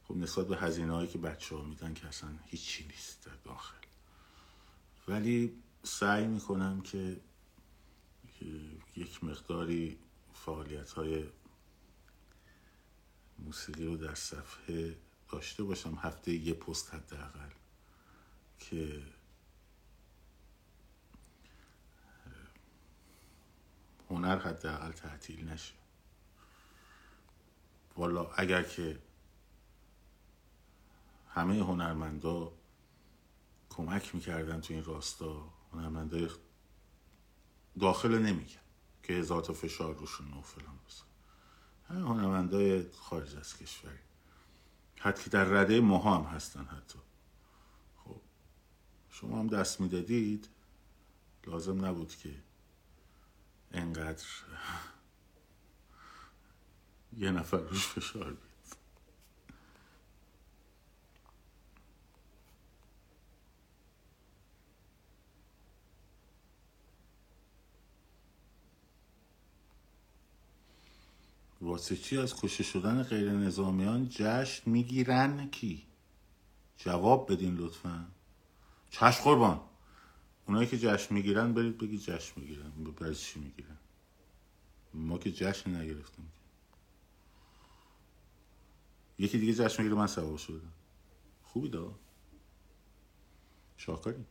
خب 0.07 0.17
نسبت 0.17 0.47
به 0.47 0.57
هزینه 0.57 0.93
هایی 0.93 1.07
که 1.07 1.17
بچه 1.17 1.55
ها 1.55 1.63
میدن 1.63 1.93
که 1.93 2.07
اصلا 2.07 2.29
هیچی 2.45 2.87
نیست 2.87 3.25
در 3.25 3.35
داخل. 3.43 3.77
ولی 5.07 5.53
سعی 5.83 6.27
می‌کنم 6.27 6.81
که 6.81 7.21
یک 8.95 9.23
مقداری 9.23 9.97
فعالیت 10.33 10.91
های 10.91 11.25
موسیقی 13.39 13.85
رو 13.85 13.97
در 13.97 14.15
صفحه 14.15 14.97
داشته 15.31 15.63
باشم 15.63 15.95
هفته 15.95 16.31
یه 16.31 16.53
پست 16.53 16.93
حداقل 16.93 17.49
که 18.59 19.03
هنر 24.09 24.39
حداقل 24.39 24.91
تعطیل 24.91 25.49
نشه. 25.49 25.73
والا 27.97 28.31
اگر 28.31 28.63
که 28.63 28.99
همه 31.29 31.59
هنرمندا 31.59 32.53
کمک 33.69 34.15
می‌کردن 34.15 34.61
تو 34.61 34.73
این 34.73 34.83
راستا 34.83 35.53
هنرمندای 35.73 36.29
داخل 37.79 38.17
نمیگن 38.17 38.61
که 39.03 39.13
هزار 39.13 39.41
تا 39.41 39.53
فشار 39.53 39.95
روشون 39.95 40.33
و 40.33 40.41
فلان. 40.41 40.79
همه 41.89 42.07
هنرمندای 42.07 42.91
خارج 42.91 43.35
از 43.35 43.57
کشوری. 43.57 44.10
حتی 45.03 45.29
در 45.29 45.43
رده 45.43 45.81
ماها 45.81 46.17
هم 46.17 46.35
هستن 46.35 46.65
حتی. 46.65 46.99
خب 47.95 48.21
شما 49.09 49.39
هم 49.39 49.47
دست 49.47 49.81
می‌دادید. 49.81 50.49
لازم 51.47 51.85
نبود 51.85 52.15
که 52.15 52.35
انقدر 53.71 54.25
یه 57.17 57.31
نفر 57.31 57.57
روش 57.57 57.87
فشار 57.87 58.33
بید 58.33 58.50
واسه 71.61 71.97
چی 71.97 72.17
از 72.17 72.35
کشته 72.35 72.63
شدن 72.63 73.03
غیر 73.03 73.31
نظامیان 73.31 74.09
جشن 74.09 74.71
می‌گیرن 74.71 75.49
کی؟ 75.49 75.87
جواب 76.77 77.31
بدین 77.31 77.55
لطفا. 77.55 78.07
چشم 78.89 79.23
قربان. 79.23 79.61
اونایی 80.47 80.67
که 80.67 80.77
جشن 80.77 81.13
می‌گیرن 81.15 81.53
برید 81.53 81.77
بگی 81.77 81.97
جشن 81.97 82.41
می‌گیرن. 82.41 82.71
برای 82.71 83.15
چی 83.15 83.39
می‌گیرن؟ 83.39 83.77
ما 84.93 85.17
که 85.17 85.31
جشن 85.31 85.75
نگرفتیم. 85.75 86.31
یکی 89.19 89.37
دیگه 89.37 89.53
جشن 89.53 89.83
می‌گیره 89.83 89.99
من 89.99 90.07
سوار 90.07 90.37
شدم. 90.37 90.73
خوبی 91.43 91.69
دا 91.69 91.95
شاکریم 93.77 94.25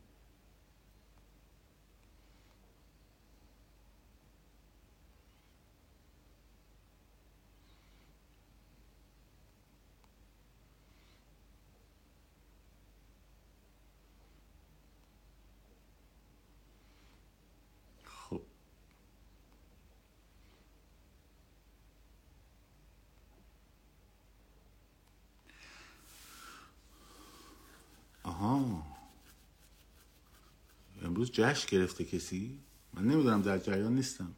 امروز 31.21 31.31
جشن 31.33 31.67
گرفته 31.77 32.05
کسی؟ 32.05 32.59
من 32.93 33.03
نمی‌دونم 33.03 33.41
در 33.41 33.57
جریان 33.57 33.95
نیستم. 33.95 34.35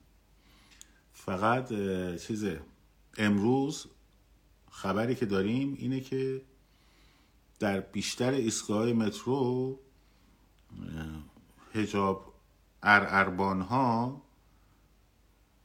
فقط 1.13 1.69
چیزه. 2.19 2.61
امروز 3.17 3.87
خبری 4.71 5.15
که 5.15 5.25
داریم 5.25 5.73
اینه 5.79 5.99
که 6.01 6.41
در 7.59 7.79
بیشتر 7.79 8.31
ایستگاه 8.31 8.93
مترو 8.93 9.79
هجاب 11.73 12.33
اربان 12.83 13.61
ها 13.61 14.21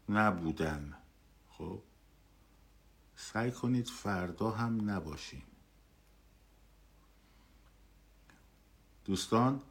نبودن. 0.09 0.95
خب؟ 1.51 1.83
سعی 3.17 3.51
کنید 3.51 3.89
فردا 3.89 4.51
هم 4.51 4.91
نباشیم 4.91 5.43
دوستان 9.05 9.63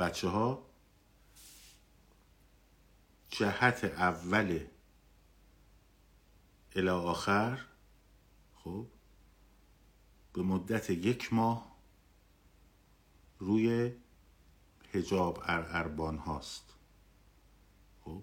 بچه 0.00 0.28
ها 0.28 0.66
جهت 3.30 3.84
اول 3.84 4.66
الى 6.76 6.90
آخر 6.90 7.66
خب 8.54 8.86
به 10.32 10.42
مدت 10.42 10.90
یک 10.90 11.32
ماه 11.32 11.76
روی 13.38 13.92
هجاب 14.92 15.38
اربان 15.42 16.18
هاست. 16.18 16.74
خب 18.04 18.22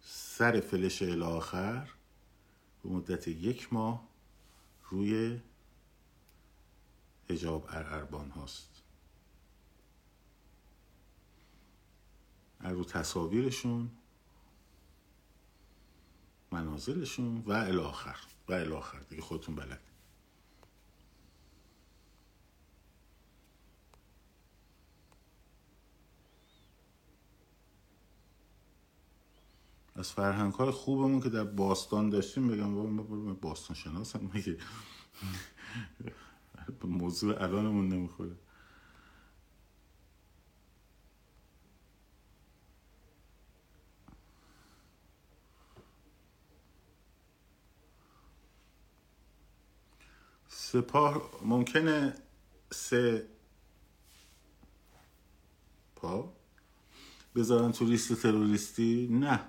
سر 0.00 0.60
فلش 0.60 1.02
الى 1.02 1.22
آخر 1.22 1.88
به 2.82 2.90
مدت 2.90 3.28
یک 3.28 3.72
ماه 3.72 4.08
روی 4.90 5.40
هجاب 7.30 7.66
اربان 7.68 8.30
هاست. 8.30 8.82
رو 12.60 12.84
تصاویرشون 12.84 13.90
منازلشون 16.52 17.42
و 17.46 17.52
الاخر 17.52 18.16
و 18.48 18.52
الاخر 18.52 18.98
دیگه 18.98 19.22
خودتون 19.22 19.54
بلد. 19.54 19.80
از 29.98 30.12
فرهنگ 30.12 30.52
های 30.52 30.70
خوبمون 30.70 31.20
که 31.20 31.28
در 31.28 31.44
باستان 31.44 32.10
داشتیم 32.10 32.48
بگم 32.48 33.34
باستان 33.34 33.76
شناسم 33.76 34.30
میگه 34.34 34.58
به 35.98 36.12
موضوع 36.84 37.42
الانمون 37.42 37.88
نمی‌خوره. 37.88 38.36
سپاه 50.48 51.30
ممکنه 51.44 52.14
سه 52.72 53.28
پا 55.96 56.32
بذارن 57.34 57.72
تو 57.72 57.84
لیست 57.84 58.22
تروریستی؟ 58.22 59.08
نه. 59.10 59.40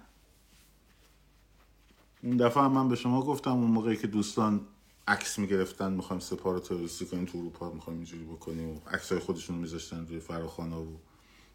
اون 2.24 2.38
دفعه 2.38 2.68
من 2.68 2.90
به 2.90 2.96
شما 2.96 3.22
گفتم 3.22 3.52
اون 3.52 3.72
موقعی 3.72 3.98
که 3.98 4.08
دوستان 4.08 4.68
عکس 5.10 5.40
می‌گرفتن 5.40 5.94
می‌خوایم 5.94 6.20
سپاه 6.20 6.54
رو 6.54 6.60
تروریستی 6.60 7.06
کنیم 7.06 7.26
تو 7.26 7.38
اروپا 7.38 7.72
می‌خوایم 7.72 8.00
اینجوری 8.00 8.24
بکنیم. 8.24 8.70
و 8.70 8.80
عکس 8.88 9.12
های 9.12 9.22
خودشون 9.22 9.56
رو 9.56 9.62
میذاشتن 9.62 10.06
روی 10.08 10.20
فراخانه 10.20 10.76
و 10.76 10.98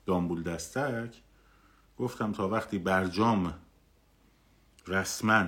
دامبول 0.06 0.42
دستک. 0.42 1.22
گفتم 1.98 2.32
تا 2.32 2.48
وقتی 2.48 2.78
برجام 2.78 3.54
رسما 4.86 5.46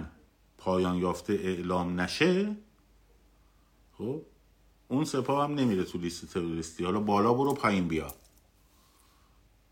پایان 0.59 0.97
یافته 0.97 1.33
اعلام 1.33 2.01
نشه 2.01 2.57
خب 3.99 4.23
اون 4.89 5.05
سپاه 5.05 5.45
هم 5.45 5.55
نمیره 5.55 5.85
تو 5.85 5.99
لیست 5.99 6.27
تروریستی. 6.27 6.85
حالا 6.85 7.01
بالا 7.01 7.35
برو 7.35 7.55
پایین 7.55 7.89
بیا. 7.89 8.15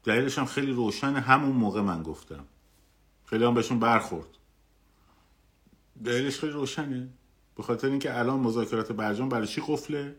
دلیلش 0.05 0.39
هم 0.39 0.45
خیلی 0.45 0.73
روشن 0.73 1.15
همون 1.15 1.57
موقع 1.57 1.81
من 1.81 2.03
گفتم. 2.03 2.45
خیلی 3.25 3.45
هم 3.45 3.55
بهشون 3.55 3.79
برخورد. 3.79 4.39
دلیلش 6.05 6.39
خیلی 6.39 6.53
روشنه. 6.53 7.09
به 7.57 7.63
خاطر 7.63 7.89
اینکه 7.89 8.19
الان 8.19 8.41
مذاکرات 8.41 8.93
برجام 8.93 9.29
برای 9.29 9.47
چی 9.47 9.63
قفله؟ 9.69 10.17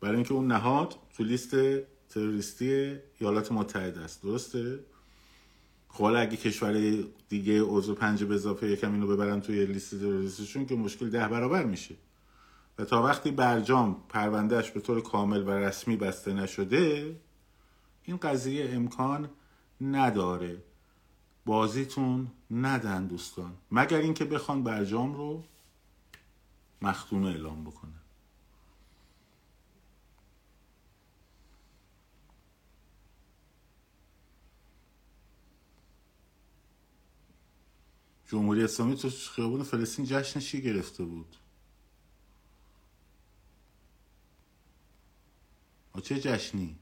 برای 0.00 0.14
اینکه 0.14 0.34
اون 0.34 0.46
نهاد 0.46 0.94
تو 1.16 1.24
لیست 1.24 1.56
تروریستی 2.08 2.96
ایالات 3.18 3.52
متحده 3.52 4.00
است. 4.00 4.22
درسته؟ 4.22 4.78
خب 5.88 6.04
اگه 6.04 6.36
کشور 6.36 6.94
دیگه 7.28 7.62
عضو 7.62 7.94
پنج 7.94 8.24
به 8.24 8.34
اضافه 8.34 8.70
یکم 8.70 8.92
اینو 8.92 9.06
ببرن 9.06 9.40
توی 9.40 9.66
لیست 9.66 10.00
تروریستیشون 10.00 10.66
که 10.66 10.74
مشکل 10.74 11.10
ده 11.10 11.28
برابر 11.28 11.64
میشه. 11.64 11.94
و 12.78 12.84
تا 12.84 13.02
وقتی 13.02 13.30
برجام 13.30 14.02
پروندهش 14.08 14.70
به 14.70 14.80
طور 14.80 15.00
کامل 15.02 15.42
و 15.42 15.50
رسمی 15.50 15.96
بسته 15.96 16.32
نشده 16.32 17.16
این 18.04 18.16
قضیه 18.16 18.70
امکان 18.72 19.28
نداره. 19.80 20.56
بازیتون 21.46 22.26
ندن 22.50 23.06
دوستان. 23.06 23.52
مگر 23.70 23.98
اینکه 23.98 24.24
بخوان 24.24 24.62
برجام 24.62 25.14
رو 25.14 25.44
مختونه 26.82 27.26
اعلام 27.26 27.64
بکنه. 27.64 27.92
جمهوری 38.26 38.64
اسلامی 38.64 38.96
تو 38.96 39.10
خیابون 39.10 39.62
فلسطین 39.62 40.04
جشن 40.04 40.40
چی 40.40 40.62
گرفته 40.62 41.04
بود؟ 41.04 41.36
چه 46.02 46.20
جشنی؟ 46.20 46.78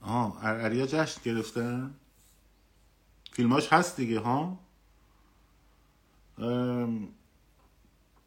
آه 0.00 0.44
اریا 0.44 0.86
جشن 0.86 1.20
گرفتن؟ 1.24 1.94
فیلماش 3.32 3.72
هست 3.72 3.96
دیگه 3.96 4.20
ها؟ 4.20 4.58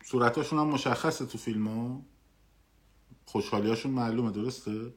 صورتاشون 0.10 0.60
هم 0.60 0.68
مشخصه 0.68 1.26
تو 1.26 1.38
فیلم 1.38 1.68
ها 1.68 2.02
خوشحالیاشون 3.26 3.92
معلومه 3.92 4.32
درسته؟ 4.32 4.94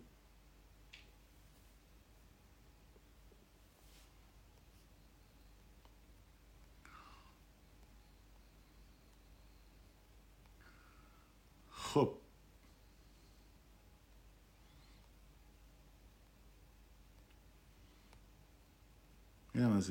خب. 11.70 12.14
اینم 19.54 19.72
از 19.72 19.90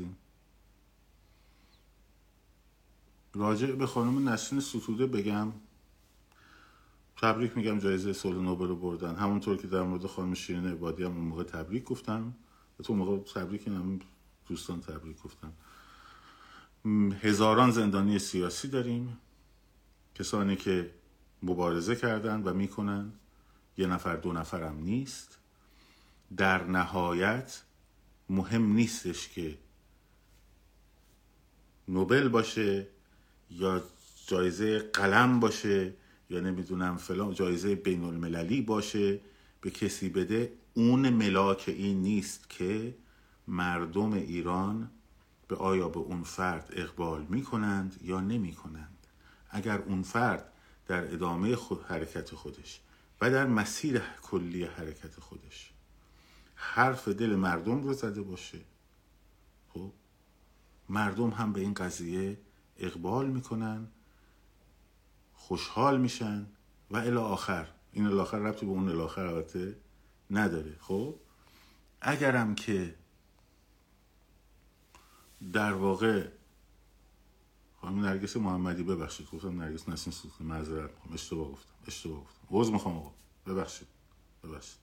راجع 3.39 3.71
به 3.71 3.87
خانم 3.87 4.29
نسرین 4.29 4.61
ستوده 4.61 5.07
بگم. 5.07 5.51
تبریک 7.17 7.57
میگم 7.57 7.79
جایزه 7.79 8.13
صلح 8.13 8.35
نوبل 8.35 8.67
رو 8.67 8.75
بردن. 8.75 9.15
همونطور 9.15 9.57
که 9.57 9.67
در 9.67 9.81
مورد 9.81 10.05
خانم 10.05 10.33
شیرین 10.33 10.67
عبادی 10.67 11.03
هم 11.03 11.11
اون 11.11 11.25
موقع 11.25 11.43
تبریک 11.43 11.83
گفتم. 11.83 12.33
تو 12.83 12.93
موقع 12.93 13.17
تبریک 13.17 13.67
هم 13.67 13.99
دوستان 14.47 14.81
تبریک 14.81 15.21
گفتم. 15.23 15.53
هزاران 17.21 17.71
زندانی 17.71 18.19
سیاسی 18.19 18.67
داریم. 18.67 19.17
کسانی 20.15 20.55
که 20.55 20.93
مبارزه 21.43 21.95
کردن 21.95 22.43
و 22.43 22.53
می‌کنن. 22.53 23.11
یه 23.77 23.87
نفر 23.87 24.15
دو 24.15 24.33
نفرم 24.33 24.77
نیست. 24.77 25.37
در 26.37 26.63
نهایت 26.63 27.61
مهم 28.29 28.73
نیستش 28.73 29.29
که 29.29 29.57
نوبل 31.87 32.27
باشه. 32.27 32.87
یا 33.49 33.83
جایزه 34.27 34.79
قلم 34.79 35.39
باشه 35.39 35.93
یا 36.29 36.39
نمی‌دونم 36.39 36.97
فلان 36.97 37.33
جایزه 37.33 37.75
بین 37.75 38.03
المللی 38.03 38.61
باشه 38.61 39.19
به 39.61 39.71
کسی 39.71 40.09
بده 40.09 40.53
اون 40.73 41.09
ملاک 41.09 41.63
این 41.67 42.01
نیست 42.01 42.49
که 42.49 42.95
مردم 43.47 44.13
ایران 44.13 44.89
به 45.47 45.55
آیا 45.55 45.89
به 45.89 45.99
اون 45.99 46.23
فرد 46.23 46.69
اقبال 46.73 47.25
می‌کنند 47.29 47.99
یا 48.03 48.19
نمی 48.19 48.53
کنند 48.53 48.97
اگر 49.49 49.77
اون 49.77 50.01
فرد 50.01 50.53
در 50.87 51.13
ادامه 51.13 51.55
خود 51.55 51.83
حرکت 51.83 52.35
خودش 52.35 52.79
و 53.21 53.31
در 53.31 53.47
مسیر 53.47 54.01
کلی 54.21 54.63
حرکت 54.63 55.19
خودش 55.19 55.71
حرف 56.55 57.07
دل 57.07 57.35
مردم 57.35 57.83
رو 57.83 57.93
زده 57.93 58.21
باشه 58.21 58.59
خب؟ 59.73 59.91
مردم 60.89 61.29
هم 61.29 61.53
به 61.53 61.61
این 61.61 61.73
قضیه 61.73 62.37
اقبال 62.79 63.29
می‌کنن 63.29 63.87
خوشحال 65.33 66.01
میشن 66.01 66.47
و 66.91 66.97
الی 66.97 67.17
آخر. 67.17 67.67
این 67.91 68.05
الی 68.05 68.19
آخر 68.19 68.37
ربطی 68.39 68.65
به 68.65 68.71
اون 68.71 68.89
الی 68.89 69.01
آخر 69.01 69.25
البته 69.25 69.75
نداره. 70.31 70.75
خب 70.79 71.15
اگرم 72.01 72.55
که 72.55 72.95
در 75.53 75.73
واقع 75.73 76.27
خانم 77.81 78.05
نرگس 78.05 78.37
محمدی 78.37 78.83
ببخشید 78.83 79.29
گفتم 79.31 79.61
نرگس 79.61 79.89
نسین 79.89 80.13
سوخت 80.13 80.41
معذرت 80.41 80.89
می‌خوام. 80.91 81.13
اشتباه 81.13 81.51
گفتم 81.51 81.73
اشتباه 81.87 82.19
گفتم. 82.19 82.47
عذر 82.49 82.71
می‌خوام 82.73 82.97
آقا. 82.97 83.11
ببخشید 83.45 83.87
ببخشید. 84.43 84.79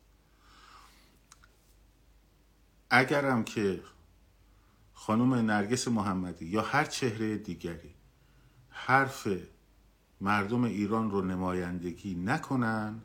اگرم 2.91 3.45
که 3.45 3.83
خانم 5.07 5.35
نرگس 5.35 5.89
محمدی 5.89 6.47
یا 6.47 6.63
هر 6.63 6.85
چهره 6.85 7.37
دیگری. 7.37 7.95
حرف 8.69 9.29
مردم 10.21 10.65
ایران 10.65 11.11
رو 11.11 11.23
نمایندگی 11.23 12.15
نکنن. 12.15 13.03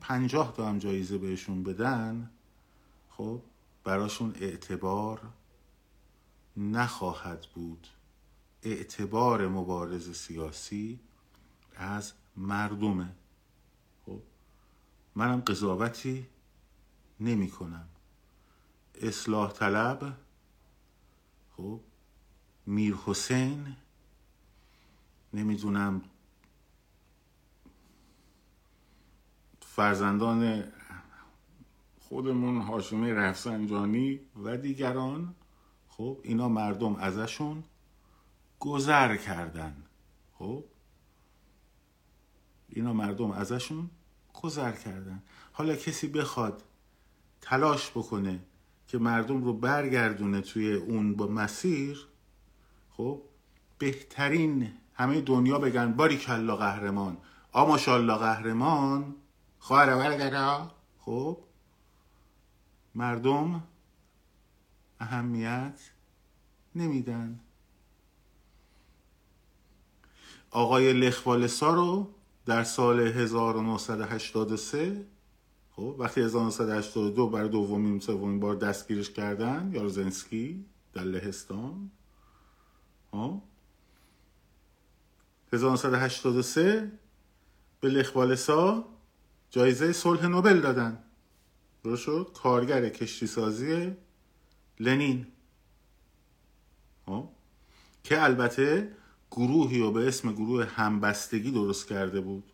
پنجاه 0.00 0.52
تا 0.56 0.68
هم 0.68 0.78
جایزه 0.78 1.18
بهشون 1.18 1.62
بدن. 1.62 2.30
خب 3.10 3.42
براشون 3.84 4.34
اعتبار 4.40 5.20
نخواهد 6.56 7.46
بود. 7.54 7.86
اعتبار 8.62 9.48
مبارز 9.48 10.16
سیاسی 10.16 11.00
از 11.76 12.12
مردمه 12.36 13.12
خب 14.06 14.20
منم 15.14 15.40
قضاوتی 15.40 16.26
نمی 17.20 17.50
کنم. 17.50 17.88
اصلاح 18.94 19.52
طلب 19.52 20.16
خب 21.62 21.80
میر 22.66 22.94
حسین 22.94 23.76
نمی‌دونم 25.32 26.02
فرزندان 29.60 30.64
خودمون 32.00 32.60
هاشمی 32.60 33.12
رفسنجانی 33.12 34.20
و 34.44 34.56
دیگران. 34.56 35.34
خب 35.88 36.18
اینا 36.22 36.48
مردم 36.48 36.96
ازشون 36.96 37.64
گذر 38.60 39.16
کردن. 39.16 39.84
خب 40.32 40.64
اینا 42.68 42.92
مردم 42.92 43.30
ازشون 43.30 43.90
گذر 44.34 44.72
کردن. 44.72 45.22
حالا 45.52 45.76
کسی 45.76 46.06
بخواد 46.06 46.62
تلاش 47.40 47.90
بکنه 47.90 48.40
که 48.92 48.98
مردم 48.98 49.44
رو 49.44 49.52
برگردونه 49.52 50.40
توی 50.40 50.74
اون 50.74 51.14
با 51.14 51.26
مسیر 51.26 52.06
خب 52.90 53.22
بهترین 53.78 54.72
همه 54.94 55.20
دنیا 55.20 55.58
بگن 55.58 55.92
باری 55.92 56.16
کلا 56.16 56.56
قهرمان. 56.56 57.16
آ 57.52 57.66
ماشاءالله 57.66 58.14
قهرمان. 58.14 59.14
خواهر 59.58 59.96
برگرا 59.96 60.70
خب 60.98 61.38
مردم 62.94 63.62
اهمیت 65.00 65.80
نمیدن. 66.74 67.40
آقای 70.50 70.92
لخوالسا 70.92 71.74
رو 71.74 72.14
در 72.46 72.64
سال 72.64 73.00
1983 73.00 75.06
خب 75.76 75.96
وقتی 75.98 76.20
1982 76.20 77.28
برای 77.28 77.48
دومین 77.48 78.00
سومین 78.00 78.40
بار 78.40 78.54
دستگیرش 78.54 79.10
کردن 79.10 79.70
یارزنسکی 79.74 80.64
در 80.92 81.04
لهستان. 81.04 81.90
1983 85.52 86.92
به 87.80 87.88
لخوالسا 87.88 88.84
جایزه 89.50 89.92
صلح 89.92 90.26
نوبل 90.26 90.60
دادن. 90.60 90.98
درست 91.84 92.32
کارگر 92.34 92.88
کشتی 92.88 93.26
سازی 93.26 93.92
لنین 94.80 95.26
که 98.04 98.22
البته 98.22 98.96
گروهی 99.30 99.80
رو 99.80 99.92
به 99.92 100.08
اسم 100.08 100.32
گروه 100.32 100.64
همبستگی 100.64 101.50
درست 101.50 101.88
کرده 101.88 102.20
بود. 102.20 102.51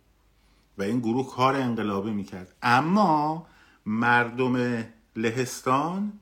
و 0.79 0.83
این 0.83 1.01
گروه 1.01 1.35
کار 1.35 1.57
انقلابی 1.57 2.11
می‌کرد. 2.11 2.55
اما 2.63 3.47
مردم 3.87 4.85
لهستان 5.17 6.13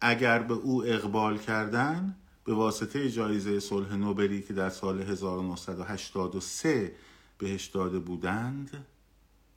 اگر 0.00 0.38
به 0.38 0.54
او 0.54 0.84
اقبال 0.84 1.38
کردن 1.38 2.16
به 2.44 2.54
واسطه 2.54 3.10
جایزه 3.10 3.60
صلح 3.60 3.94
نوبلی 3.94 4.42
که 4.42 4.54
در 4.54 4.70
سال 4.70 5.02
1983 5.02 6.92
بهش 7.38 7.66
داده 7.66 7.98
بودند 7.98 8.86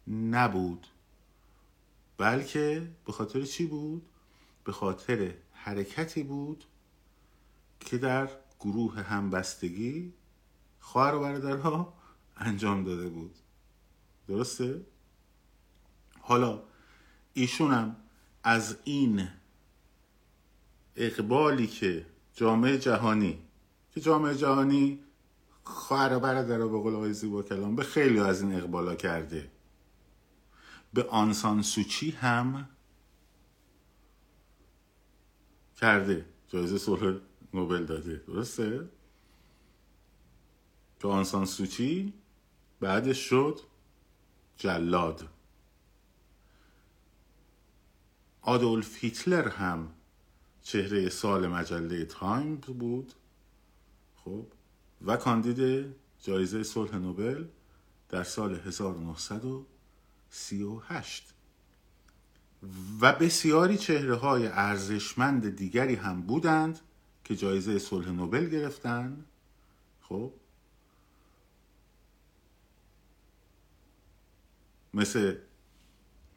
نبود. 0.08 0.88
بلکه 2.18 2.88
به 3.06 3.12
خاطر 3.12 3.42
چی 3.42 3.66
بود؟ 3.66 4.06
به 4.64 4.72
خاطر 4.72 5.34
حرکتی 5.54 6.24
بود 6.24 6.64
که 7.80 7.98
در 7.98 8.30
گروه 8.60 9.02
همبستگی 9.02 10.14
خواهر 10.80 11.16
و 11.16 11.20
برادرها 11.20 11.94
انجام 12.38 12.84
داده 12.84 13.10
بود. 13.10 13.36
درسته؟ 14.28 14.86
حالا 16.20 16.64
ایشونم 17.34 17.96
از 18.44 18.78
این 18.84 19.28
اقبالی 20.96 21.68
که 21.68 22.06
جامعه 22.34 22.78
جهانی 22.78 23.40
که 23.92 24.02
جامعه 24.02 24.36
جهانی 24.36 25.00
خواهر 25.64 26.18
و 26.18 26.20
برادر 26.20 26.58
به 26.58 26.66
قول 26.66 26.96
آقای 26.96 27.14
زیبا 27.14 27.44
کلام 27.44 27.76
به 27.76 27.84
خیلی 27.84 28.20
از 28.20 28.42
این 28.42 28.56
اقبالا 28.56 28.96
کرده. 28.96 29.52
به 30.94 31.04
آنسان 31.04 31.62
سوچی 31.62 32.12
هم 32.12 32.70
کرده. 35.78 36.26
جایزه 36.48 36.78
صلح 36.78 37.20
نوبل 37.54 37.86
داده. 37.86 38.24
درسته؟ 38.28 38.90
که 41.00 41.08
آنسان 41.08 41.46
سوچی 41.46 42.14
بعدش 42.80 43.20
شد. 43.20 43.60
جلاد. 44.58 45.30
آدولف 48.42 49.04
هیتلر 49.04 49.48
هم 49.48 49.92
چهره 50.62 51.10
سال 51.10 51.48
مجله 51.48 52.06
تایم 52.06 52.56
بود. 52.56 53.14
خب 54.16 54.46
و 55.06 55.18
کاندید 55.18 55.86
جایزه 56.22 56.64
صلح 56.64 56.96
نوبل 56.96 57.46
در 58.10 58.24
سال 58.24 58.56
1938 58.56 61.34
و 63.02 63.14
بسیاری 63.14 63.78
چهره 63.78 64.16
های 64.16 64.48
ارزشمند 64.48 65.56
دیگری 65.56 65.96
هم 65.96 66.22
بودند 66.22 66.80
که 67.24 67.36
جایزه 67.36 67.80
صلح 67.80 68.10
نوبل 68.10 68.50
گرفتن 68.50 69.26
خب 70.02 70.34
مثل 74.96 75.38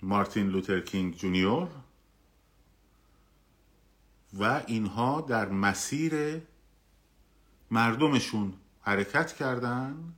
مارتین 0.03 0.49
لوتر 0.49 0.81
کینگ 0.81 1.15
جونیور 1.17 1.69
و 4.39 4.63
اینها 4.67 5.21
در 5.21 5.49
مسیر 5.49 6.43
مردمشون 7.71 8.55
حرکت 8.81 9.33
کردن. 9.33 10.15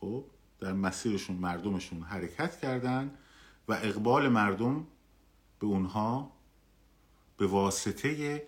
خب 0.00 0.24
در 0.60 0.72
مسیرشون 0.72 1.36
مردمشون 1.36 2.02
حرکت 2.02 2.60
کردن 2.60 3.14
و 3.68 3.72
اقبال 3.72 4.28
مردم 4.28 4.86
به 5.60 5.66
اونها 5.66 6.32
به 7.36 7.46
واسطه 7.46 8.42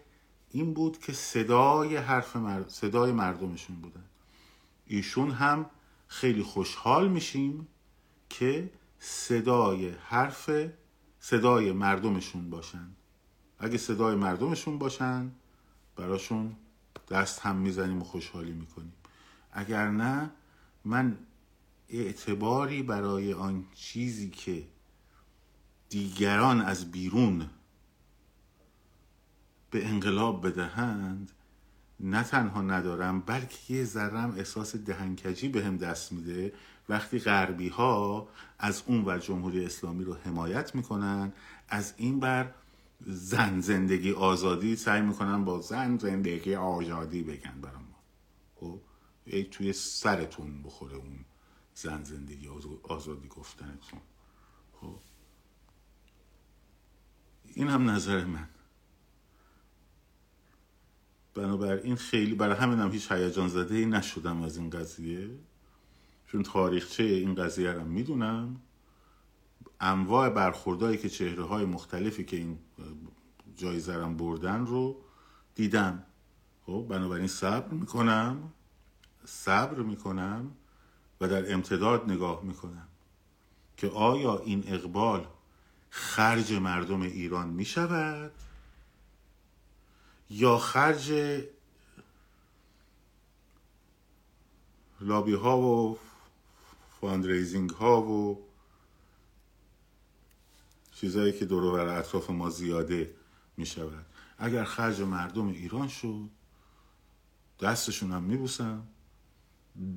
این 0.50 0.74
بود 0.74 0.98
که 0.98 1.12
صدای 1.12 1.96
حرف 1.96 2.36
صدای 2.68 3.12
مردمشون 3.12 3.76
بودن. 3.76 4.04
ایشون 4.86 5.30
هم 5.30 5.70
خیلی 6.08 6.42
خوشحال 6.42 7.08
میشیم 7.08 7.68
که 8.28 8.70
صدای 9.02 9.88
حرف 9.88 10.50
صدای 11.20 11.72
مردمشون 11.72 12.50
باشن. 12.50 12.88
اگه 13.58 13.78
صدای 13.78 14.14
مردمشون 14.16 14.78
باشن 14.78 15.30
براشون 15.96 16.56
دست 17.10 17.40
هم 17.40 17.56
می‌زنیم 17.56 18.00
و 18.02 18.04
خوشحالی 18.04 18.52
می‌کنیم. 18.52 18.92
اگر 19.52 19.90
نه 19.90 20.30
من 20.84 21.18
اعتباری 21.88 22.82
برای 22.82 23.32
آن 23.32 23.66
چیزی 23.74 24.30
که 24.30 24.68
دیگران 25.88 26.60
از 26.60 26.90
بیرون 26.90 27.50
به 29.70 29.86
انقلاب 29.86 30.46
بدهند 30.46 31.32
نه 32.00 32.22
تنها 32.22 32.62
ندارم 32.62 33.20
بلکه 33.20 33.74
یه 33.74 33.84
ذرم 33.84 34.30
احساس 34.30 34.76
دهنکجی 34.76 35.48
به 35.48 35.64
هم 35.64 35.76
دست 35.76 36.12
میده. 36.12 36.52
وقتی 36.90 37.18
غربی 37.18 37.68
ها 37.68 38.28
از 38.58 38.82
اون 38.86 39.04
و 39.06 39.18
جمهوری 39.18 39.64
اسلامی 39.64 40.04
رو 40.04 40.14
حمایت 40.14 40.74
می‌کنن 40.74 41.32
از 41.68 41.94
این 41.96 42.20
بر 42.20 42.54
زن 43.06 43.60
زندگی 43.60 44.12
آزادی 44.12 44.76
سعی 44.76 45.02
می‌کنن 45.02 45.44
با 45.44 45.60
زن 45.60 45.98
زندگی 45.98 46.54
آزادی 46.54 47.22
بگن 47.22 47.60
برام 47.60 47.84
خب؟ 48.56 48.80
توی 49.50 49.72
سرتون 49.72 50.62
بخوره 50.62 50.96
اون 50.96 51.24
زن 51.74 52.02
زندگی 52.04 52.48
آزادی 52.82 53.28
گفتنتون. 53.28 54.00
خب؟ 54.80 54.98
این 57.44 57.68
هم 57.68 57.90
نظر 57.90 58.24
من. 58.24 58.48
بنابراین 61.34 61.96
خیلی 61.96 62.34
برای 62.34 62.56
همین 62.56 62.78
هم 62.78 62.92
هیچ 62.92 63.12
هیجان 63.12 63.48
زده 63.48 63.74
ای 63.74 63.86
نشدم 63.86 64.42
از 64.42 64.56
این 64.56 64.70
قضیه. 64.70 65.30
چون 66.32 66.42
تاریخچه 66.42 67.02
این 67.02 67.34
قضیه 67.34 67.72
رو 67.72 67.84
می‌دونم 67.84 68.60
انواع 69.80 70.28
برخوردهایی 70.28 70.98
که 70.98 71.08
چهره 71.08 71.44
های 71.44 71.64
مختلفی 71.64 72.24
که 72.24 72.36
این 72.36 72.58
جایزه 73.56 73.96
رو 73.96 74.14
بردن 74.14 74.66
رو 74.66 74.96
دیدم. 75.54 76.02
خب 76.66 76.86
بنابراین 76.88 77.26
صبر 77.26 77.74
می‌کنم 77.74 78.52
صبر 79.24 79.82
می‌کنم 79.82 80.50
و 81.20 81.28
در 81.28 81.52
امتداد 81.52 82.10
نگاه 82.10 82.44
می‌کنم 82.44 82.88
که 83.76 83.88
آیا 83.88 84.38
این 84.38 84.64
اقبال 84.66 85.26
خرج 85.90 86.52
مردم 86.52 87.02
ایران 87.02 87.48
می‌شود 87.48 88.32
یا 90.30 90.58
خرج 90.58 91.12
لابی 95.00 95.34
ها 95.34 95.58
و 95.58 95.98
fundraising 97.00 97.70
ها 97.70 98.02
و 98.02 98.46
چیزهایی 100.92 101.32
که 101.32 101.44
دور 101.44 101.65
و 101.65 101.72
بر 101.72 101.98
اطراف 101.98 102.30
ما 102.30 102.50
زیاده 102.50 103.14
می 103.56 103.66
شود 103.66 104.06
اگر 104.38 104.64
خرج 104.64 105.00
مردم 105.00 105.48
ایران 105.48 105.88
شد 105.88 106.28
دستشون 107.60 108.12
هم 108.12 108.22
میبوسم 108.22 108.86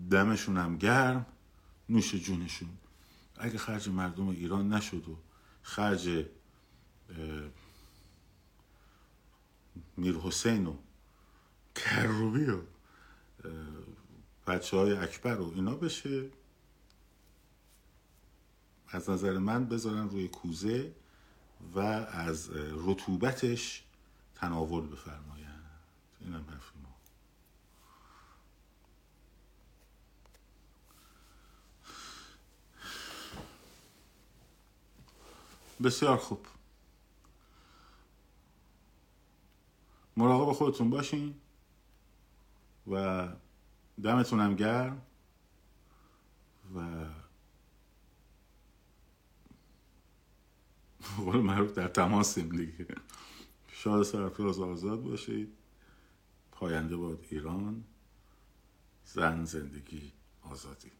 دمشون 0.09 0.57
هم 0.57 0.77
گرم 0.77 1.25
نوش 1.89 2.15
جونشون. 2.15 2.69
اگر 3.37 3.57
خرج 3.57 3.89
مردم 3.89 4.27
ایران 4.27 4.73
نشد 4.73 5.09
و 5.09 5.17
خرج 5.61 6.25
میر 9.97 10.15
حسین 10.15 10.67
و 10.67 10.75
کروبی 11.75 12.45
و 12.45 12.61
بچه 14.47 14.77
های 14.77 14.93
اکبر 14.93 15.39
و 15.39 15.51
اینا 15.55 15.75
بشه 15.75 16.29
از 18.93 19.09
نظر 19.09 19.37
من 19.37 19.65
بذارن 19.65 20.09
روی 20.09 20.27
کوزه 20.27 20.95
و 21.75 21.79
از 21.79 22.49
رطوبتش 22.87 23.83
تناول 24.35 24.87
بفرمایند 24.87 25.63
اینم 26.19 26.45
حرف 26.49 26.71
ما. 26.83 26.95
بسیار 35.83 36.17
خوب. 36.17 36.45
مراقب 40.17 40.53
خودتون 40.53 40.89
باشین 40.89 41.35
و 42.87 43.27
دمتونم 44.03 44.55
گرم 44.55 45.01
و 46.75 47.05
قول 51.17 51.35
معروف 51.41 51.73
در 51.73 51.87
تماسیم 51.87 52.49
دیگه. 52.49 52.95
شاد 53.71 54.03
سرفراز 54.03 54.59
آزاد 54.59 55.03
باشید. 55.03 55.53
پاینده 56.51 56.95
باد 56.95 57.25
ایران. 57.29 57.83
زن 59.05 59.45
زندگی 59.45 60.11
آزادی. 60.41 60.91